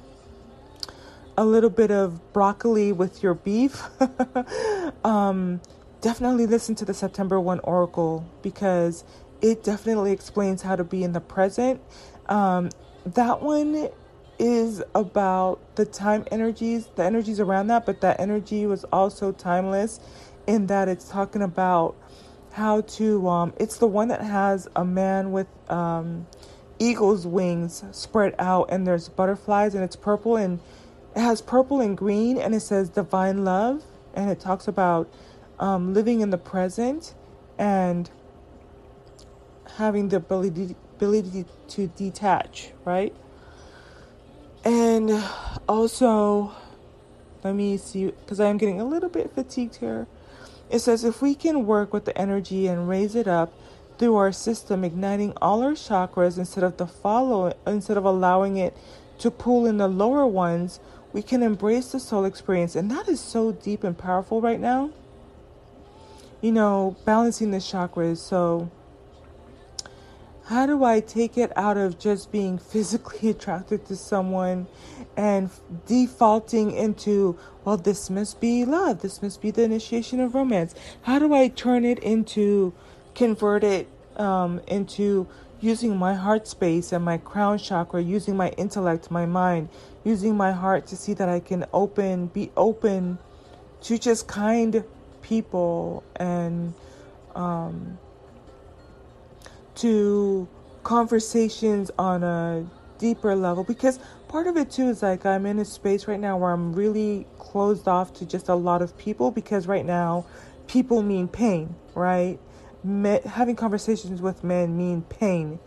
[1.37, 3.83] a little bit of broccoli with your beef,
[5.05, 5.61] um,
[6.01, 9.05] definitely listen to the September 1 oracle because
[9.41, 11.81] it definitely explains how to be in the present.
[12.29, 12.71] Um,
[13.05, 13.89] that one
[14.39, 20.01] is about the time energies, the energies around that, but that energy was also timeless
[20.47, 21.97] in that it's talking about
[22.53, 26.27] how to um, it's the one that has a man with um,
[26.79, 30.61] eagle's wings spread out and there's butterflies and it's purple and
[31.15, 33.83] it has purple and green and it says divine love
[34.15, 35.09] and it talks about
[35.59, 37.15] um, living in the present
[37.59, 38.11] and
[39.77, 43.15] having the ability ability to detach right?
[44.65, 45.23] And
[45.69, 46.53] also
[47.43, 50.07] let me see because i'm getting a little bit fatigued here.
[50.71, 53.53] It says if we can work with the energy and raise it up
[53.99, 58.77] through our system, igniting all our chakras instead of the follow instead of allowing it
[59.19, 60.81] to pull in the lower ones,
[61.15, 62.75] we can embrace the soul experience.
[62.75, 64.91] And that is so deep and powerful right now.
[66.43, 68.19] You know, balancing the chakras.
[68.19, 68.71] So
[70.47, 74.67] how do I take it out of just being physically attracted to someone
[75.17, 75.51] and
[75.87, 80.75] defaulting into, well, this must be love, this must be the initiation of romance?
[81.03, 82.75] How do I turn it into,
[83.15, 85.29] convert it um, into
[85.65, 89.69] using my heart space and my crown chakra, using my intellect, my mind,
[90.05, 93.19] using my heart to see that I can open, be open
[93.83, 94.85] to just kind
[95.23, 96.75] people and,
[97.35, 97.99] um,
[99.77, 100.47] to
[100.83, 102.67] conversations on a
[102.99, 103.99] deeper level because
[104.29, 107.27] part of it too is like I'm in a space right now where I'm really
[107.39, 110.27] closed off to just a lot of people because right now
[110.69, 112.39] people mean pain, right?
[112.85, 115.59] Having conversations with men mean pain,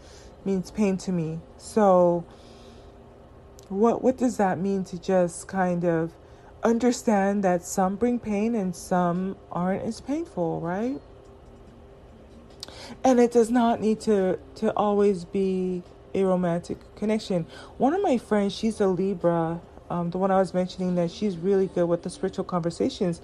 [0.46, 1.40] means pain to me.
[1.58, 2.26] So
[3.70, 6.14] what what does that mean to just kind of
[6.64, 11.00] understand that some bring pain and some aren't as painful, right?
[13.04, 17.46] and it does not need to to always be a romantic connection.
[17.78, 21.38] One of my friends, she's a Libra, um, the one I was mentioning that she's
[21.38, 23.22] really good with the spiritual conversations.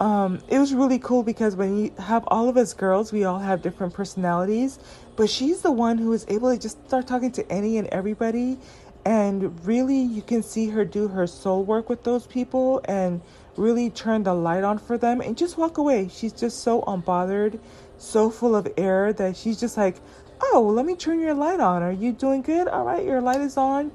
[0.00, 3.38] Um, it was really cool because when you have all of us girls, we all
[3.40, 4.78] have different personalities,
[5.16, 8.58] but she's the one who is able to just start talking to any and everybody
[9.04, 13.22] And really, you can see her do her soul work with those people and
[13.56, 16.08] really turn the light on for them and just walk away.
[16.12, 17.58] She's just so unbothered,
[17.96, 19.96] so full of air that she's just like,
[20.42, 21.82] oh, let me turn your light on.
[21.82, 22.68] Are you doing good?
[22.68, 23.92] All right, your light is on.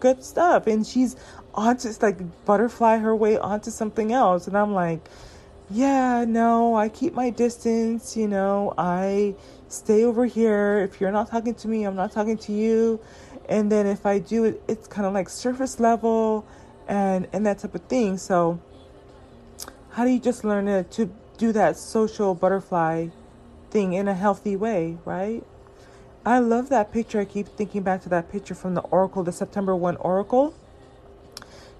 [0.00, 0.66] Good stuff.
[0.66, 1.16] And she's
[1.54, 4.46] on to like butterfly her way onto something else.
[4.46, 5.08] And I'm like,
[5.70, 8.16] yeah, no, I keep my distance.
[8.16, 9.34] You know, I
[9.68, 10.78] stay over here.
[10.78, 13.00] If you're not talking to me, I'm not talking to you.
[13.48, 16.46] And then if I do it, it's kind of like surface level
[16.86, 18.18] and and that type of thing.
[18.18, 18.60] So
[19.90, 23.08] how do you just learn to, to do that social butterfly
[23.70, 25.44] thing in a healthy way, right?
[26.26, 27.20] I love that picture.
[27.20, 30.54] I keep thinking back to that picture from the Oracle, the September 1 Oracle.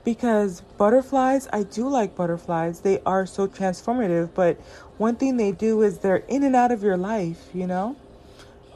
[0.05, 2.80] Because butterflies, I do like butterflies.
[2.80, 4.61] They are so transformative, but
[4.98, 7.96] one thing they do is they're in and out of your life, you know?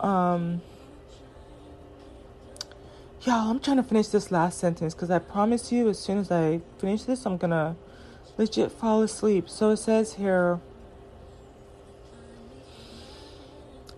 [0.01, 0.63] Um,
[3.23, 6.31] y'all, I'm trying to finish this last sentence because I promise you, as soon as
[6.31, 7.77] I finish this, I'm gonna
[8.39, 9.51] legit fall asleep.
[9.51, 10.61] So it says here,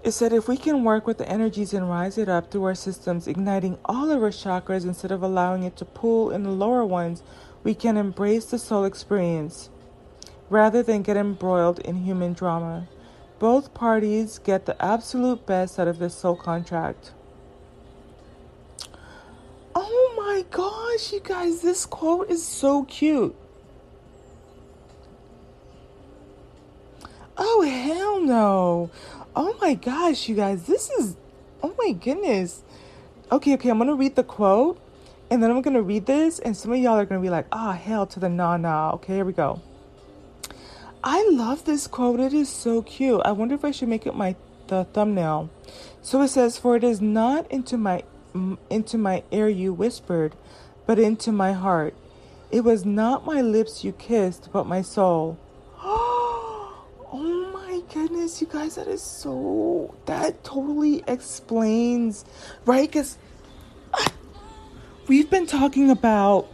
[0.03, 2.74] It said if we can work with the energies and rise it up through our
[2.74, 6.84] systems, igniting all of our chakras instead of allowing it to pull in the lower
[6.86, 7.22] ones,
[7.62, 9.68] we can embrace the soul experience
[10.48, 12.88] rather than get embroiled in human drama.
[13.38, 17.12] Both parties get the absolute best out of this soul contract.
[19.74, 23.36] Oh my gosh, you guys, this quote is so cute.
[27.36, 28.90] Oh, hell no.
[29.35, 31.16] Oh my gosh, you guys, this is,
[31.62, 32.62] oh my goodness.
[33.31, 34.81] Okay, okay, I'm gonna read the quote
[35.31, 37.70] and then I'm gonna read this, and some of y'all are gonna be like, ah,
[37.70, 38.91] oh, hell to the nah nah.
[38.95, 39.62] Okay, here we go.
[41.05, 43.22] I love this quote, it is so cute.
[43.24, 44.35] I wonder if I should make it my
[44.66, 45.51] the thumbnail.
[46.03, 48.03] So it says, For it is not into my
[48.70, 50.35] into my ear you whispered,
[50.87, 51.95] but into my heart.
[52.51, 55.39] It was not my lips you kissed, but my soul
[58.21, 59.95] goodness, you guys, that is so.
[60.05, 62.27] That totally explains,
[62.66, 62.87] right?
[62.87, 63.16] Because
[65.07, 66.47] we've been talking about.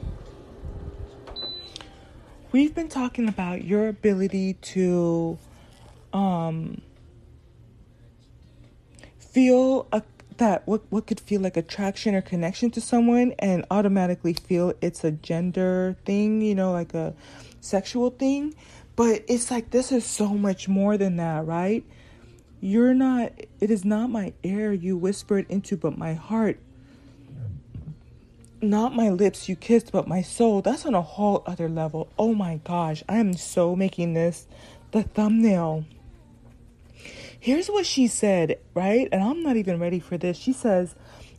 [2.52, 5.38] We've been talking about your ability to
[6.12, 6.80] um,
[9.18, 10.02] feel a,
[10.36, 15.02] that what, what could feel like attraction or connection to someone and automatically feel it's
[15.02, 17.12] a gender thing, you know, like a
[17.60, 18.54] sexual thing.
[18.96, 21.84] But it's like this is so much more than that, right?
[22.60, 26.58] You're not, it is not my air you whispered into, but my heart.
[28.62, 30.62] Not my lips you kissed, but my soul.
[30.62, 32.08] That's on a whole other level.
[32.18, 34.46] Oh my gosh, I am so making this
[34.92, 35.84] the thumbnail.
[37.38, 39.08] Here's what she said, right?
[39.12, 40.38] And I'm not even ready for this.
[40.38, 40.94] She says,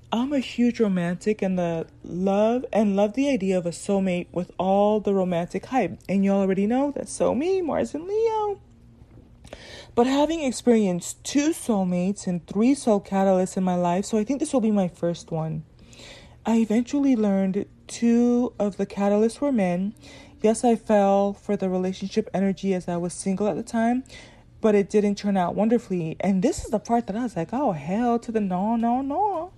[0.10, 4.52] I'm a huge romantic and the love and love the idea of a soulmate with
[4.58, 6.00] all the romantic hype.
[6.08, 8.62] And you already know that's so me, Mars and Leo.
[9.96, 14.40] But having experienced two soulmates and three soul catalysts in my life, so I think
[14.40, 15.66] this will be my first one.
[16.46, 19.94] I eventually learned two of the catalysts were men.
[20.42, 24.06] Yes, I fell for the relationship energy as I was single at the time,
[24.62, 26.16] but it didn't turn out wonderfully.
[26.22, 29.02] And this is the part that I was like, oh, hell to the no, no,
[29.02, 29.52] no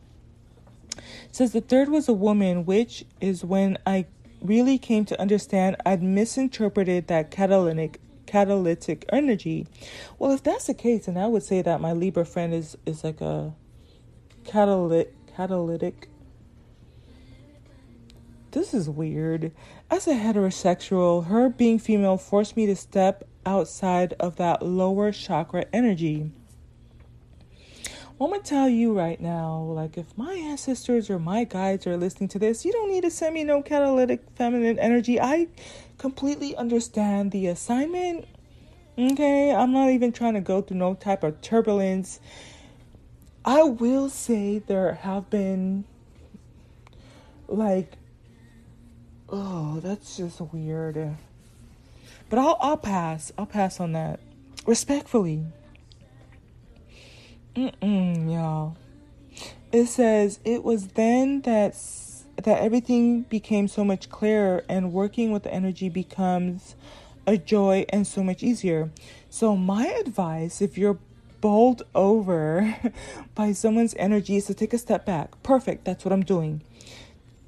[1.31, 4.05] says the third was a woman, which is when I
[4.41, 9.65] really came to understand I'd misinterpreted that catalytic catalytic energy.
[10.19, 13.03] Well, if that's the case, then I would say that my Libra friend is is
[13.03, 13.53] like a
[14.45, 16.09] catalytic catalytic.
[18.51, 19.51] This is weird.
[19.91, 25.65] As a heterosexual, her being female forced me to step outside of that lower chakra
[25.71, 26.31] energy.
[28.22, 32.28] I'm gonna tell you right now, like if my ancestors or my guides are listening
[32.30, 35.22] to this, you don't need to send me no catalytic feminine energy.
[35.22, 35.47] I
[35.97, 38.28] completely understand the assignment.
[38.97, 42.20] Okay, I'm not even trying to go through no type of turbulence.
[43.45, 45.86] I will say there have been
[47.47, 47.93] like
[49.30, 51.15] oh, that's just weird.
[52.30, 53.32] But I'll I'll pass.
[53.38, 54.20] I'll pass on that.
[54.67, 55.45] Respectfully.
[57.55, 58.77] Mm-mm, y'all.
[59.71, 61.75] It says it was then that
[62.37, 66.75] that everything became so much clearer and working with the energy becomes
[67.27, 68.89] a joy and so much easier.
[69.29, 70.99] So my advice if you're
[71.41, 72.75] bowled over
[73.35, 75.41] by someone's energy is to take a step back.
[75.43, 76.61] Perfect, that's what I'm doing.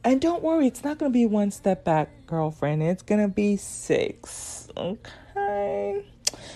[0.04, 2.82] And don't worry, it's not going to be one step back, girlfriend.
[2.82, 4.68] It's going to be six.
[4.76, 6.04] Okay.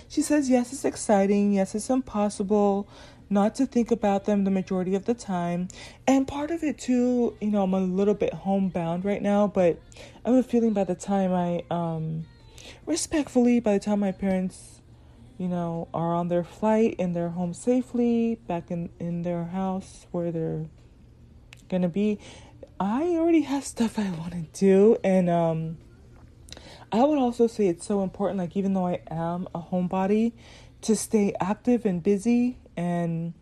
[0.07, 1.53] She says, yes, it's exciting.
[1.53, 2.87] Yes, it's impossible
[3.30, 5.67] not to think about them the majority of the time.
[6.07, 9.80] And part of it too, you know, I'm a little bit homebound right now, but
[10.23, 12.26] I have a feeling by the time I, um,
[12.86, 14.82] respectfully, by the time my parents,
[15.38, 20.07] you know, are on their flight and they're home safely, back in, in their house
[20.11, 20.65] where they're
[21.69, 22.19] gonna be,
[22.80, 24.97] I already have stuff I want to do.
[25.03, 25.78] And, um,
[26.91, 30.34] I would also say it's so important, like, even though I am a homebody,
[30.82, 32.57] to stay active and busy.
[32.78, 33.34] And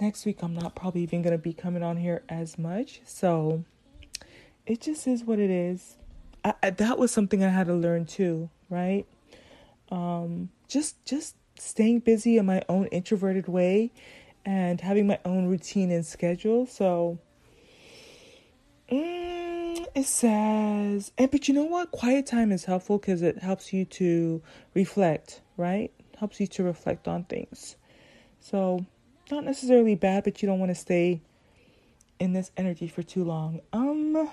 [0.00, 3.00] next week, I'm not probably even going to be coming on here as much.
[3.04, 3.64] So
[4.66, 5.96] it just is what it is.
[6.44, 9.06] I, I, that was something I had to learn too, right?
[9.90, 13.92] Um, just just staying busy in my own introverted way
[14.44, 16.66] and having my own routine and schedule.
[16.66, 17.18] So
[18.90, 21.90] mm, it says, and but you know what?
[21.92, 24.42] Quiet time is helpful because it helps you to
[24.74, 25.92] reflect, right?
[26.18, 27.76] helps you to reflect on things.
[28.48, 28.86] So,
[29.28, 31.20] not necessarily bad, but you don't want to stay
[32.20, 33.60] in this energy for too long.
[33.72, 34.30] Um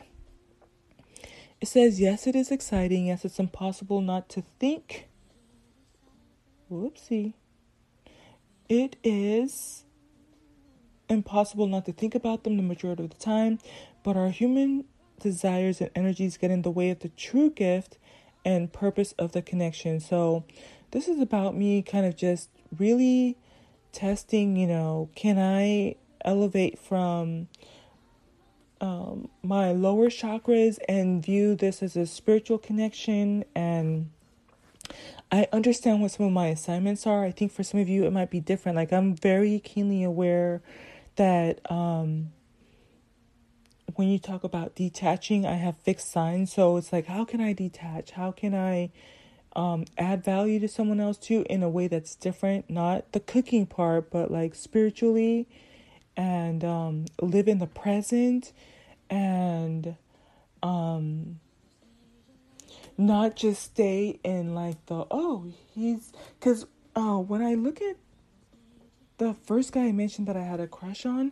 [1.59, 3.07] it says yes, it is exciting.
[3.07, 5.07] Yes, it's impossible not to think.
[6.71, 7.33] Whoopsie.
[8.69, 9.83] It is
[11.09, 13.57] impossible not to think about them the majority of the time,
[14.03, 14.85] but our human
[15.19, 17.97] desires and energies get in the way of the true gift
[18.45, 19.99] and purpose of the connection.
[19.99, 20.43] So,
[20.91, 23.37] this is about me kind of just really
[23.93, 27.47] testing, you know, can I elevate from
[28.81, 34.09] um, my lower chakras and view this as a spiritual connection and
[35.31, 37.23] I understand what some of my assignments are.
[37.23, 38.75] I think for some of you it might be different.
[38.75, 40.61] Like I'm very keenly aware
[41.15, 42.31] that um,
[43.95, 46.53] when you talk about detaching, I have fixed signs.
[46.53, 48.11] So it's like, how can I detach?
[48.11, 48.91] How can I
[49.55, 53.65] um, add value to someone else too in a way that's different, not the cooking
[53.65, 55.47] part, but like spiritually
[56.15, 58.51] and um, live in the present
[59.09, 59.95] and
[60.61, 61.39] um,
[62.97, 67.97] not just stay in like the, oh, he's, because uh, when I look at
[69.17, 71.31] the first guy I mentioned that I had a crush on,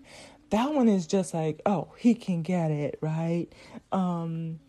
[0.51, 3.47] that one is just like, oh, he can get it, right?
[3.91, 4.59] Um,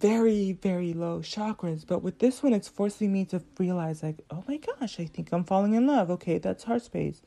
[0.00, 1.86] very, very low chakras.
[1.86, 5.30] But with this one, it's forcing me to realize, like, oh my gosh, I think
[5.32, 6.10] I'm falling in love.
[6.10, 7.22] Okay, that's heart space.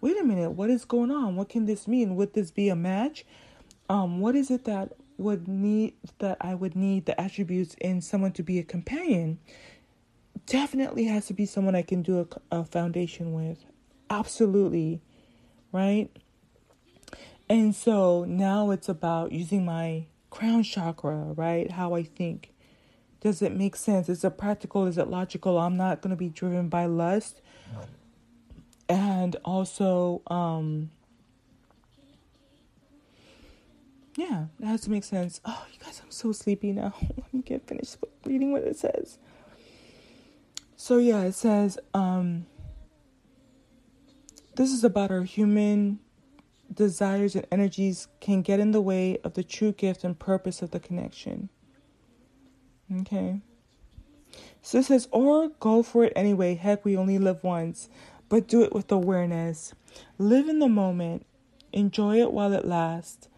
[0.00, 1.36] Wait a minute, what is going on?
[1.36, 2.14] What can this mean?
[2.16, 3.24] Would this be a match?
[3.88, 8.32] Um, what is it that would need that I would need the attributes in someone
[8.32, 9.38] to be a companion?
[10.46, 13.64] Definitely has to be someone I can do a, a foundation with.
[14.10, 15.00] Absolutely,
[15.72, 16.10] right?
[17.48, 21.70] And so now it's about using my crown chakra, right?
[21.70, 22.52] How I think.
[23.20, 24.08] Does it make sense?
[24.08, 24.84] Is it practical?
[24.84, 25.58] Is it logical?
[25.58, 27.40] I'm not going to be driven by lust.
[28.88, 30.90] And also, um,
[34.16, 35.40] yeah, that has to make sense.
[35.44, 36.92] Oh, you guys, I'm so sleepy now.
[37.16, 39.18] Let me get finished reading what it says.
[40.76, 42.44] So, yeah, it says, um,
[44.56, 46.00] this is about our human
[46.72, 50.70] desires and energies can get in the way of the true gift and purpose of
[50.70, 51.48] the connection.
[53.00, 53.40] Okay.
[54.62, 56.54] So it says, or go for it anyway.
[56.54, 57.88] Heck, we only live once,
[58.28, 59.74] but do it with awareness.
[60.18, 61.26] Live in the moment.
[61.72, 63.28] Enjoy it while it lasts.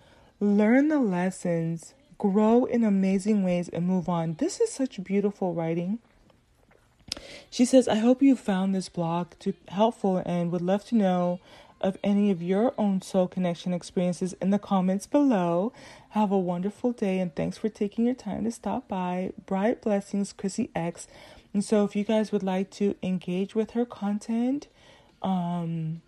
[0.40, 1.94] Learn the lessons.
[2.18, 4.34] Grow in amazing ways and move on.
[4.34, 5.98] This is such beautiful writing.
[7.50, 9.32] She says, I hope you found this blog
[9.68, 11.40] helpful and would love to know
[11.86, 15.72] of any of your own soul connection experiences in the comments below.
[16.10, 19.30] Have a wonderful day and thanks for taking your time to stop by.
[19.46, 21.06] Bright blessings, Chrissy X.
[21.54, 24.66] And so, if you guys would like to engage with her content,
[25.22, 26.02] um,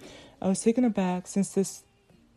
[0.43, 1.85] I was taken aback since this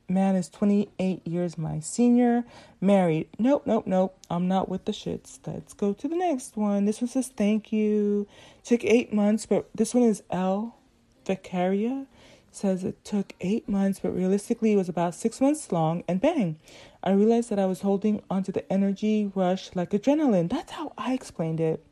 [0.08, 2.44] man is 28 years my senior.
[2.82, 3.28] Married.
[3.40, 4.18] Nope, nope, nope.
[4.30, 5.40] I'm not with the shits.
[5.46, 6.86] Let's go to the next one.
[6.86, 8.28] This one says thank you.
[8.64, 10.78] Took eight months, but this one is L.
[11.26, 12.06] Vicaria.
[12.52, 16.60] Says it took eight months, but realistically it was about six months long, and bang.
[17.04, 20.50] I realized that I was holding onto the energy rush like adrenaline.
[20.50, 21.84] That's how I explained it.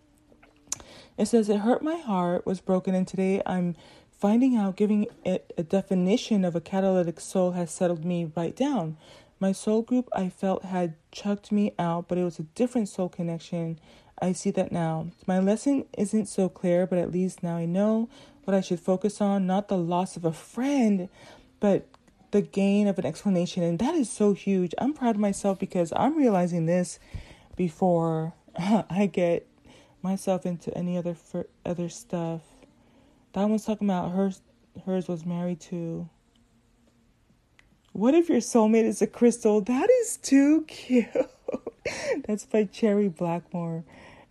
[1.17, 3.75] It says it hurt my heart, was broken, and today I'm
[4.21, 8.95] finding out giving it a definition of a catalytic soul has settled me right down.
[9.39, 13.09] My soul group I felt had chucked me out, but it was a different soul
[13.09, 13.79] connection.
[14.21, 15.07] I see that now.
[15.25, 18.09] My lesson isn't so clear, but at least now I know
[18.43, 21.09] what I should focus on, not the loss of a friend,
[21.59, 21.87] but
[22.29, 23.63] the gain of an explanation.
[23.63, 24.75] And that is so huge.
[24.77, 26.99] I'm proud of myself because I'm realizing this
[27.55, 29.47] before I get
[30.03, 31.15] myself into any other
[31.65, 32.41] other stuff.
[33.33, 34.41] That one's talking about hers.
[34.85, 36.09] Hers was married to.
[37.93, 39.61] What if your soulmate is a crystal?
[39.61, 41.07] That is too cute.
[42.25, 43.83] That's by Cherry Blackmore.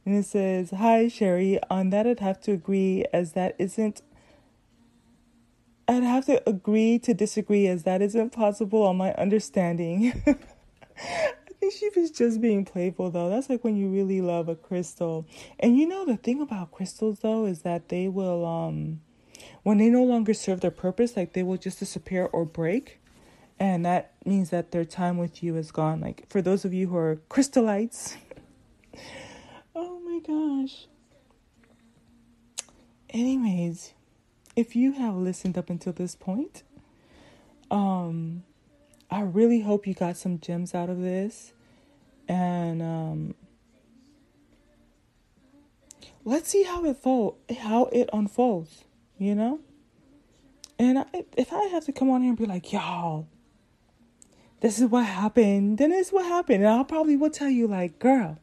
[0.04, 1.58] And it says, Hi, Sherry.
[1.68, 4.02] On that, I'd have to agree, as that isn't.
[5.86, 10.22] I'd have to agree to disagree, as that isn't possible on my understanding.
[11.70, 13.28] think she was just being playful though.
[13.28, 15.26] That's like when you really love a crystal.
[15.58, 19.00] And you know the thing about crystals though is that they will um
[19.62, 23.00] when they no longer serve their purpose, like they will just disappear or break.
[23.58, 26.00] And that means that their time with you is gone.
[26.00, 28.16] Like for those of you who are crystallites.
[29.74, 30.86] oh my gosh.
[33.10, 33.92] Anyways,
[34.56, 36.62] if you have listened up until this point,
[37.70, 38.44] um
[39.12, 41.52] I really hope you got some gems out of this.
[42.30, 43.34] And um,
[46.24, 48.84] let's see how it fold, how it unfolds,
[49.18, 49.58] you know?
[50.78, 51.06] And I,
[51.36, 53.26] if I have to come on here and be like, y'all,
[54.60, 56.62] this is what happened, then it's what happened.
[56.62, 58.38] And I'll probably will tell you, like, girl,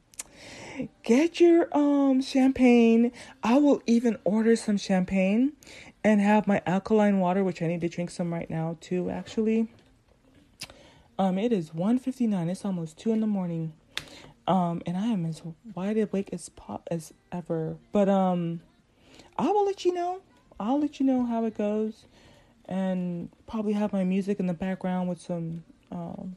[1.03, 3.13] get your um champagne.
[3.41, 5.53] I will even order some champagne
[6.03, 9.69] and have my alkaline water, which I need to drink some right now too, actually.
[11.19, 12.49] Um, it is 1.59.
[12.49, 13.73] It's almost 2 in the morning.
[14.47, 15.41] Um, and I am as
[15.73, 17.77] wide awake as pop as ever.
[17.91, 18.61] But um,
[19.37, 20.21] I will let you know.
[20.59, 22.05] I'll let you know how it goes,
[22.65, 26.35] and probably have my music in the background with some um,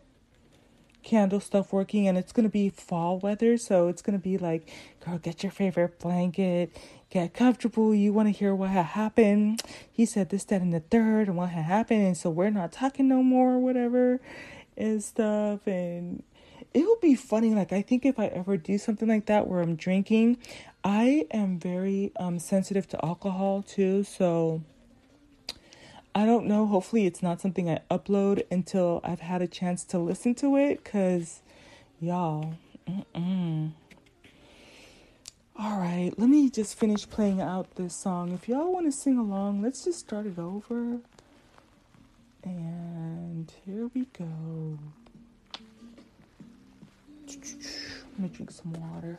[1.03, 2.07] candle stuff working.
[2.09, 4.69] And it's gonna be fall weather, so it's gonna be like,
[5.05, 6.77] girl, get your favorite blanket,
[7.09, 7.95] get comfortable.
[7.95, 9.63] You want to hear what had happened.
[9.91, 12.73] He said this, that, and the third, and what had happened, and so we're not
[12.73, 14.21] talking no more, or whatever
[14.81, 16.23] and stuff and
[16.73, 19.61] it would be funny like i think if i ever do something like that where
[19.61, 20.37] i'm drinking
[20.85, 24.63] i am very um sensitive to alcohol too so
[26.15, 26.67] i don't know.
[26.67, 30.83] Hopefully it's not something i upload until i've had a chance to listen to it
[30.83, 31.41] because
[32.01, 32.55] y'all
[32.89, 33.71] mm-mm.
[35.59, 38.33] all right let me just finish playing out this song.
[38.33, 41.01] If y'all want to sing along let's just start it over
[42.45, 44.79] and here we go.
[47.27, 49.19] Let me drink some water.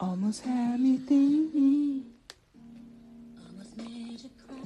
[0.00, 2.04] Almost had me thinking.
[3.46, 4.56] Almost made you cry.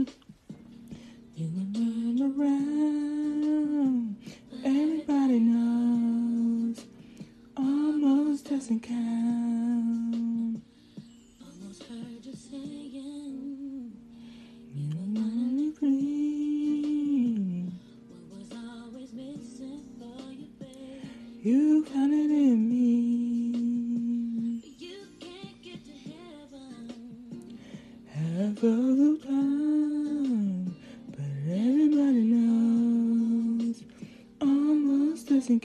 [35.45, 35.59] I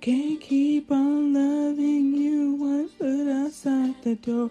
[0.00, 4.50] can't keep on loving you one foot outside the door.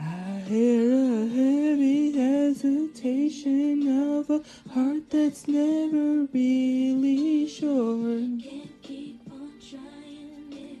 [0.00, 3.86] I hear a heavy hesitation
[4.16, 4.42] of a
[4.72, 8.16] heart that's never really sure.
[8.16, 10.72] I can't keep on trying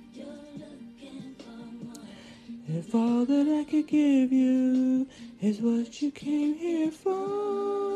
[2.68, 5.06] if all that I could give you
[5.42, 7.95] is what you came here for.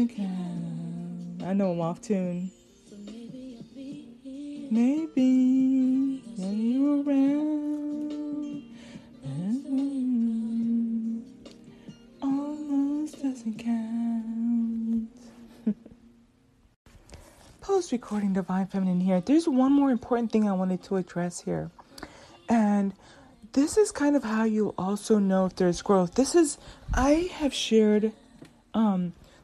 [0.00, 2.52] I know I'm off tune.
[4.70, 8.62] Maybe when you around,
[12.22, 15.08] almost doesn't count.
[17.60, 19.20] Post recording Divine Feminine here.
[19.20, 21.72] There's one more important thing I wanted to address here.
[22.48, 22.92] And
[23.52, 26.14] this is kind of how you also know if there's growth.
[26.14, 26.56] This is,
[26.94, 28.12] I have shared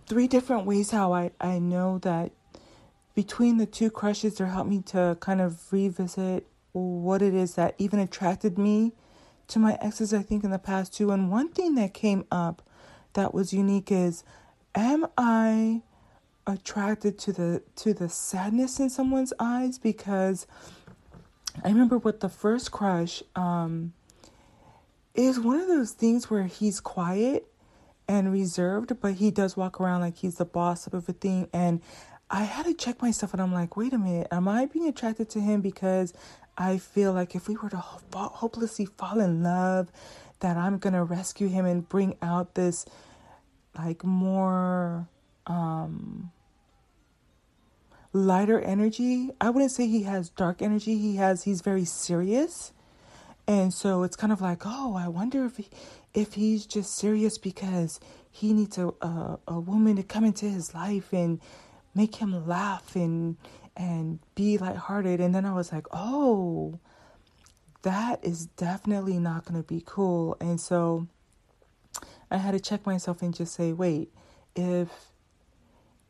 [0.06, 2.32] three different ways how I, I know that
[3.14, 7.74] between the two crushes, they helped me to kind of revisit what it is that
[7.78, 8.92] even attracted me
[9.48, 11.10] to my exes, I think, in the past too.
[11.10, 12.62] And one thing that came up
[13.12, 14.24] that was unique is
[14.74, 15.82] am I
[16.46, 20.46] attracted to the to the sadness in someone's eyes because
[21.64, 23.94] I remember with the first crush um
[25.14, 27.46] is one of those things where he's quiet
[28.08, 31.80] and reserved but he does walk around like he's the boss of everything and
[32.30, 35.28] I had to check myself and I'm like wait a minute am I being attracted
[35.30, 36.12] to him because
[36.56, 39.90] I feel like if we were to ho- hopelessly fall in love
[40.40, 42.84] that I'm to rescue him and bring out this
[43.76, 45.08] like more
[45.46, 46.30] um
[48.14, 49.30] lighter energy.
[49.40, 50.96] I wouldn't say he has dark energy.
[50.96, 52.72] He has he's very serious.
[53.46, 55.68] And so it's kind of like, "Oh, I wonder if he,
[56.14, 58.00] if he's just serious because
[58.30, 61.40] he needs a, a a woman to come into his life and
[61.94, 63.36] make him laugh and
[63.76, 66.80] and be lighthearted." And then I was like, "Oh,
[67.82, 71.08] that is definitely not going to be cool." And so
[72.30, 74.12] I had to check myself and just say, "Wait,
[74.56, 75.12] if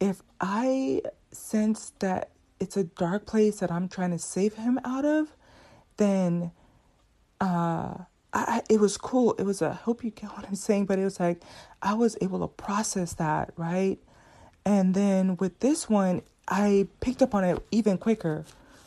[0.01, 1.03] if I
[1.33, 2.31] sense that
[2.61, 5.37] it's a dark place that I'm trying to save him out of,
[5.97, 6.53] then
[7.41, 7.95] uh,
[8.35, 9.35] I, it was cool.
[9.35, 11.43] It was a, I hope you get what I'm saying, but it was like
[11.83, 13.99] I was able to process that, right?
[14.67, 18.45] And then with this one, I picked up on it even quicker,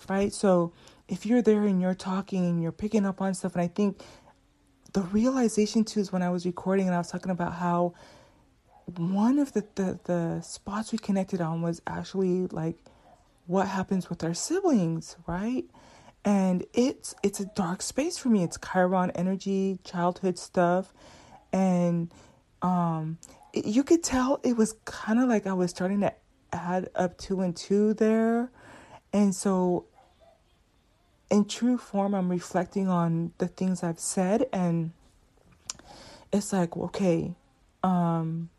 [0.10, 0.34] right?
[0.34, 0.74] So
[1.08, 4.02] if you're there and you're talking and you're picking up on stuff, and I think
[4.94, 7.94] the realization too is when I was recording and I was talking about how
[8.98, 12.78] one of the, the, the spots we connected on was actually like
[13.46, 15.66] what happens with our siblings, right?
[16.28, 18.44] And it's it's a dark space for me.
[18.44, 20.94] It's Chiron energy, childhood stuff,
[21.54, 22.12] and
[22.62, 23.18] um,
[23.54, 26.14] it, you could tell it was kind of like I was starting to
[26.52, 28.52] add up two and two there,
[29.14, 29.86] and so
[31.32, 34.92] in true form, I'm reflecting on the things I've said, and
[36.34, 37.36] it's like okay,
[37.84, 38.50] um,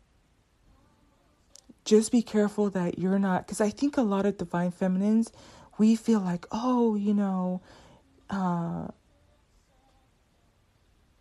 [1.85, 5.31] just be careful that you're not because i think a lot of divine feminines
[5.79, 7.61] we feel like oh you know
[8.29, 8.85] uh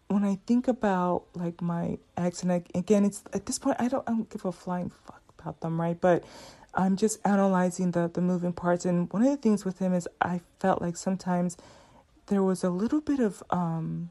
[0.08, 3.88] when i think about like my ex and I, again it's at this point i
[3.88, 5.98] don't i don't give a flying fuck about them right?
[5.98, 6.24] But
[6.74, 10.06] i'm just analyzing the the moving parts and one of the things with him is
[10.20, 11.56] i felt like sometimes
[12.26, 14.10] there was a little bit of um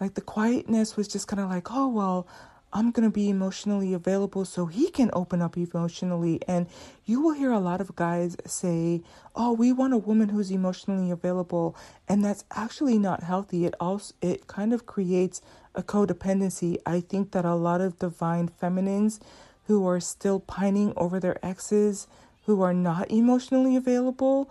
[0.00, 2.26] like the quietness was just kind of like oh well
[2.72, 6.40] I'm going to be emotionally available so he can open up emotionally.
[6.46, 6.66] And
[7.06, 9.02] you will hear a lot of guys say,
[9.34, 11.74] "Oh, we want a woman who's emotionally available."
[12.08, 13.64] And that's actually not healthy.
[13.64, 15.40] It also it kind of creates
[15.74, 16.78] a codependency.
[16.84, 19.20] I think that a lot of divine feminines
[19.64, 22.06] who are still pining over their exes,
[22.46, 24.50] who are not emotionally available.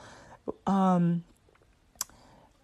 [0.65, 1.24] Um,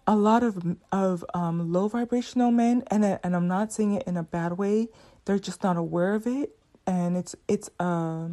[0.06, 4.16] a lot of of um, low vibrational men, and and I'm not saying it in
[4.16, 4.88] a bad way.
[5.24, 6.56] They're just not aware of it,
[6.86, 8.28] and it's it's uh,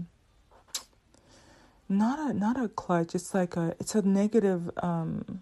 [1.88, 3.16] not a not a clutch.
[3.16, 5.42] It's like a it's a negative um,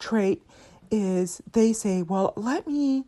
[0.00, 0.42] trait.
[0.90, 3.04] Is they say, well, let me.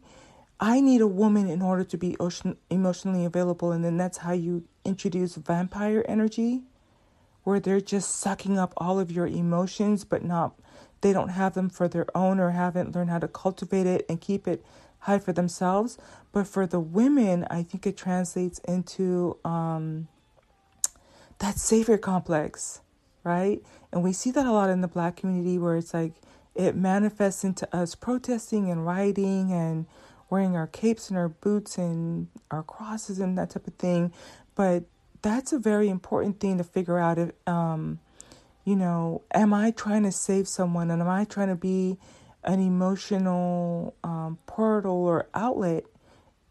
[0.61, 4.33] I need a woman in order to be ocean, emotionally available, and then that's how
[4.33, 6.63] you introduce vampire energy,
[7.43, 10.55] where they're just sucking up all of your emotions, but not
[11.05, 14.23] they don't have them for their own or haven't learned how to cultivate it and
[14.23, 14.65] keep it
[15.05, 15.99] high for themselves.
[16.33, 20.09] But for the women, I think it translates into um,
[21.39, 22.81] that savior complex,
[23.23, 23.63] right?
[23.93, 26.15] And we see that a lot in the black community where it's like
[26.55, 29.87] it manifests into us protesting and rioting and
[30.31, 34.13] wearing our capes and our boots and our crosses and that type of thing.
[34.55, 34.85] But
[35.23, 37.19] that's a very important thing to figure out.
[37.19, 38.01] If, um,
[38.65, 41.99] you know, am I trying to save someone and am I trying to be
[42.45, 45.85] an emotional um, portal or outlet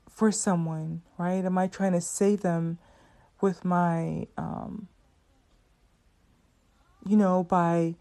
[0.10, 1.44] for someone, right?
[1.44, 2.78] Am I trying to save them
[3.42, 4.88] with my, um,
[7.06, 7.96] you know, by,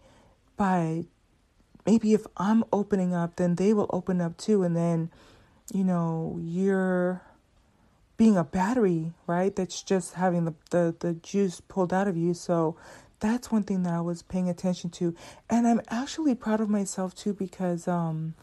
[0.57, 1.05] by
[1.85, 4.63] maybe if I'm opening up, then they will open up too.
[4.63, 5.11] And then,
[5.73, 7.21] you know, you're
[8.15, 9.55] being a battery, right?
[9.55, 12.33] That's just having the, the, the juice pulled out of you.
[12.33, 12.77] So
[13.23, 15.15] that's one thing that I was paying attention to.
[15.49, 18.35] And I'm actually proud of myself too because um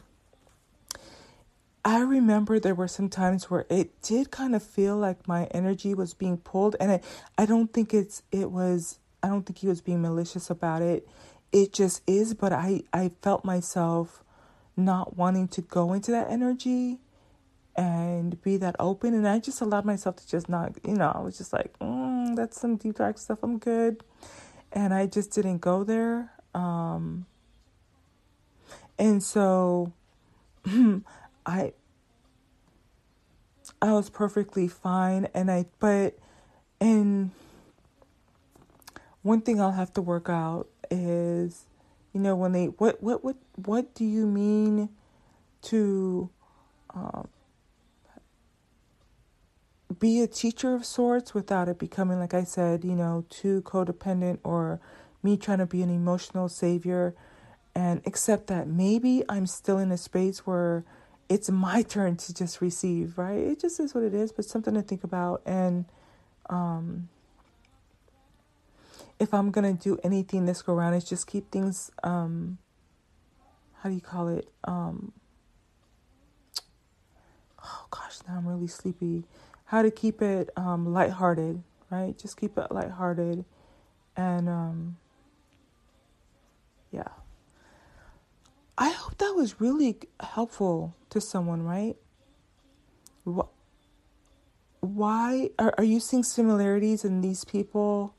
[1.84, 5.92] I remember there were some times where it did kind of feel like my energy
[5.94, 7.00] was being pulled and I
[7.36, 11.06] I don't think it's it was I don't think he was being malicious about it.
[11.52, 14.24] It just is, but I I felt myself
[14.78, 17.00] not wanting to go into that energy
[17.76, 21.20] and be that open and I just allowed myself to just not, you know, I
[21.20, 23.40] was just like, mm, that's some deep dark stuff.
[23.42, 24.02] I'm good
[24.72, 26.32] and I just didn't go there.
[26.54, 27.26] Um,
[28.98, 29.92] and so
[31.46, 31.72] I
[33.82, 36.18] I was perfectly fine and I but
[36.80, 37.30] and
[39.22, 41.64] one thing I'll have to work out is
[42.12, 44.90] you know when they what what what what do you mean
[45.62, 46.30] to
[46.94, 47.28] um,
[49.98, 54.38] be a teacher of sorts without it becoming, like I said, you know, too codependent
[54.44, 54.80] or
[55.22, 57.14] me trying to be an emotional savior
[57.74, 60.84] and accept that maybe I'm still in a space where
[61.28, 63.38] it's my turn to just receive, right?
[63.38, 65.42] It just is what it is, but something to think about.
[65.44, 65.86] And
[66.48, 67.08] um,
[69.18, 72.58] if I'm going to do anything this go around, is just keep things, um,
[73.82, 74.48] how do you call it?
[74.64, 75.12] Um,
[77.64, 79.24] oh gosh, now I'm really sleepy
[79.70, 82.18] how to keep it um, lighthearted, right?
[82.18, 83.44] Just keep it lighthearted.
[84.16, 84.96] And um,
[86.90, 87.06] yeah.
[88.76, 91.94] I hope that was really helpful to someone, right?
[94.80, 98.16] Why are, are you seeing similarities in these people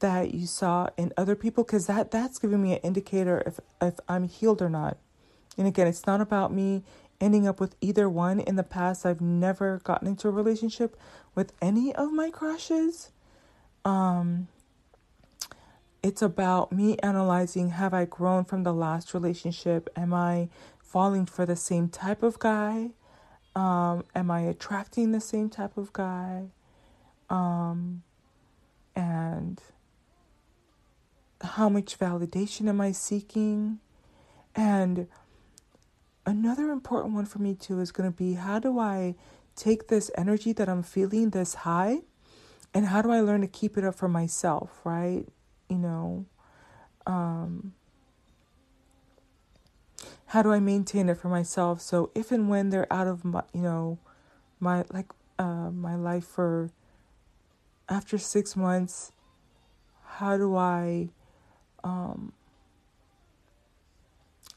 [0.00, 1.64] that you saw in other people?
[1.64, 4.98] Because that, that's giving me an indicator if, if I'm healed or not.
[5.56, 6.82] And again, it's not about me
[7.22, 8.40] ending up with either one.
[8.40, 10.96] In the past, I've never gotten into a relationship
[11.34, 13.12] with any of my crushes.
[13.84, 14.48] Um,
[16.02, 19.88] it's about me analyzing have I grown from the last relationship?
[19.96, 20.48] Am I
[20.80, 22.90] falling for the same type of guy?
[23.54, 26.48] Um, am I attracting the same type of guy?
[27.30, 28.02] Um,
[28.96, 29.62] and
[31.40, 33.78] how much validation am I seeking?
[34.56, 35.06] And
[36.26, 39.14] another important one for me too is going to be how do I
[39.56, 42.00] take this energy that I'm feeling, this high,
[42.74, 45.26] and how do I learn to keep it up for myself, right?
[45.68, 46.26] You know,
[47.06, 47.74] um,
[50.26, 51.80] how do I maintain it for myself?
[51.80, 53.98] So if and when they're out of my, you know,
[54.60, 56.70] my like uh, my life for
[57.88, 59.12] after six months,
[60.04, 61.10] how do I
[61.84, 62.32] um,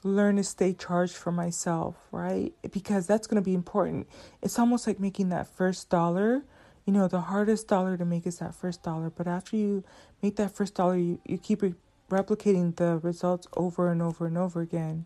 [0.05, 2.53] learn to stay charged for myself, right?
[2.71, 4.07] Because that's going to be important.
[4.41, 6.43] It's almost like making that first dollar.
[6.85, 9.09] You know, the hardest dollar to make is that first dollar.
[9.09, 9.83] But after you
[10.21, 11.73] make that first dollar, you, you keep re-
[12.11, 15.05] replicating the results over and over and over again.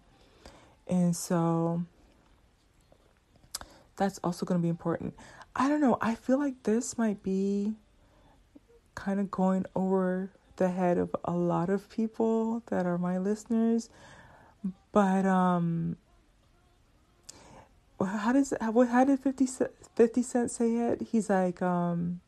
[0.85, 1.83] And so
[3.95, 5.15] that's also going to be important.
[5.55, 5.97] I don't know.
[6.01, 7.73] I feel like this might be
[8.95, 13.89] kind of going over the head of a lot of people that are my listeners
[14.91, 15.97] but um,
[17.99, 21.07] how does how, how did 50 Cent, 50 Cent say it?
[21.11, 22.21] He's like um,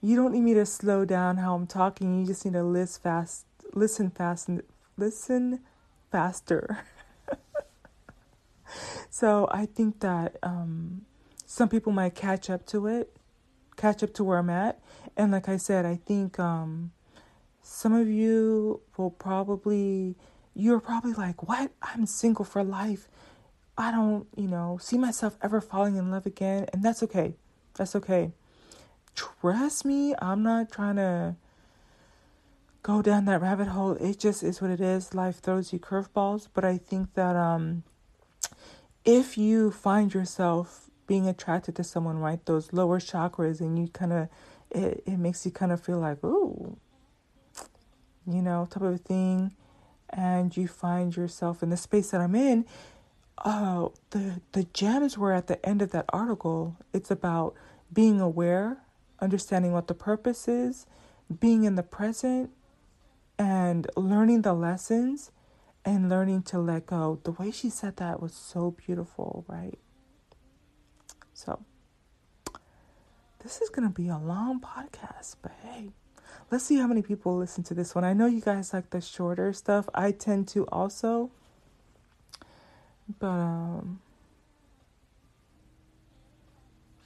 [0.00, 2.20] you don't need me to slow down how I'm talking.
[2.20, 4.62] You just need to listen fast, listen fast, and
[4.98, 5.60] listen
[6.10, 6.84] faster.
[9.10, 11.06] so I think that um,
[11.46, 13.16] some people might catch up to it,
[13.76, 14.78] catch up to where I'm at.
[15.16, 16.92] And like I said, I think um,
[17.62, 20.16] some of you will probably,
[20.54, 21.72] you're probably like, what?
[21.82, 23.08] I'm single for life.
[23.76, 26.66] I don't, you know, see myself ever falling in love again.
[26.72, 27.34] And that's okay.
[27.74, 28.32] That's okay.
[29.14, 31.36] Trust me, I'm not trying to
[32.82, 33.92] go down that rabbit hole.
[33.92, 35.14] It just is what it is.
[35.14, 36.48] Life throws you curveballs.
[36.52, 37.82] But I think that um,
[39.04, 44.12] if you find yourself being attracted to someone, right, those lower chakras, and you kind
[44.12, 44.28] of,
[44.70, 46.76] it, it makes you kind of feel like, ooh,
[48.26, 49.52] you know, type of thing,
[50.14, 52.64] and you find yourself in the space that I'm in,
[53.38, 56.76] uh, the the gems were at the end of that article.
[56.92, 57.54] It's about
[57.92, 58.78] being aware,
[59.20, 60.86] understanding what the purpose is,
[61.40, 62.50] being in the present,
[63.38, 65.32] and learning the lessons
[65.84, 67.20] and learning to let go.
[67.24, 69.78] The way she said that was so beautiful, right?
[71.34, 71.64] So,
[73.42, 75.90] this is to be a long podcast, but hey,
[76.50, 78.04] let's see how many people listen to this one.
[78.04, 79.88] I know you guys like the shorter stuff.
[79.94, 81.30] I tend to also.
[83.18, 84.00] But um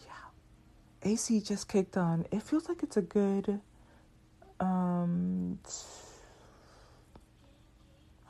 [0.04, 1.10] yeah.
[1.10, 2.26] AC just kicked on.
[2.30, 3.60] It feels like it's a good
[4.60, 5.58] um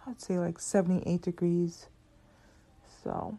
[0.06, 1.86] I'd say like 78 degrees.
[3.04, 3.38] So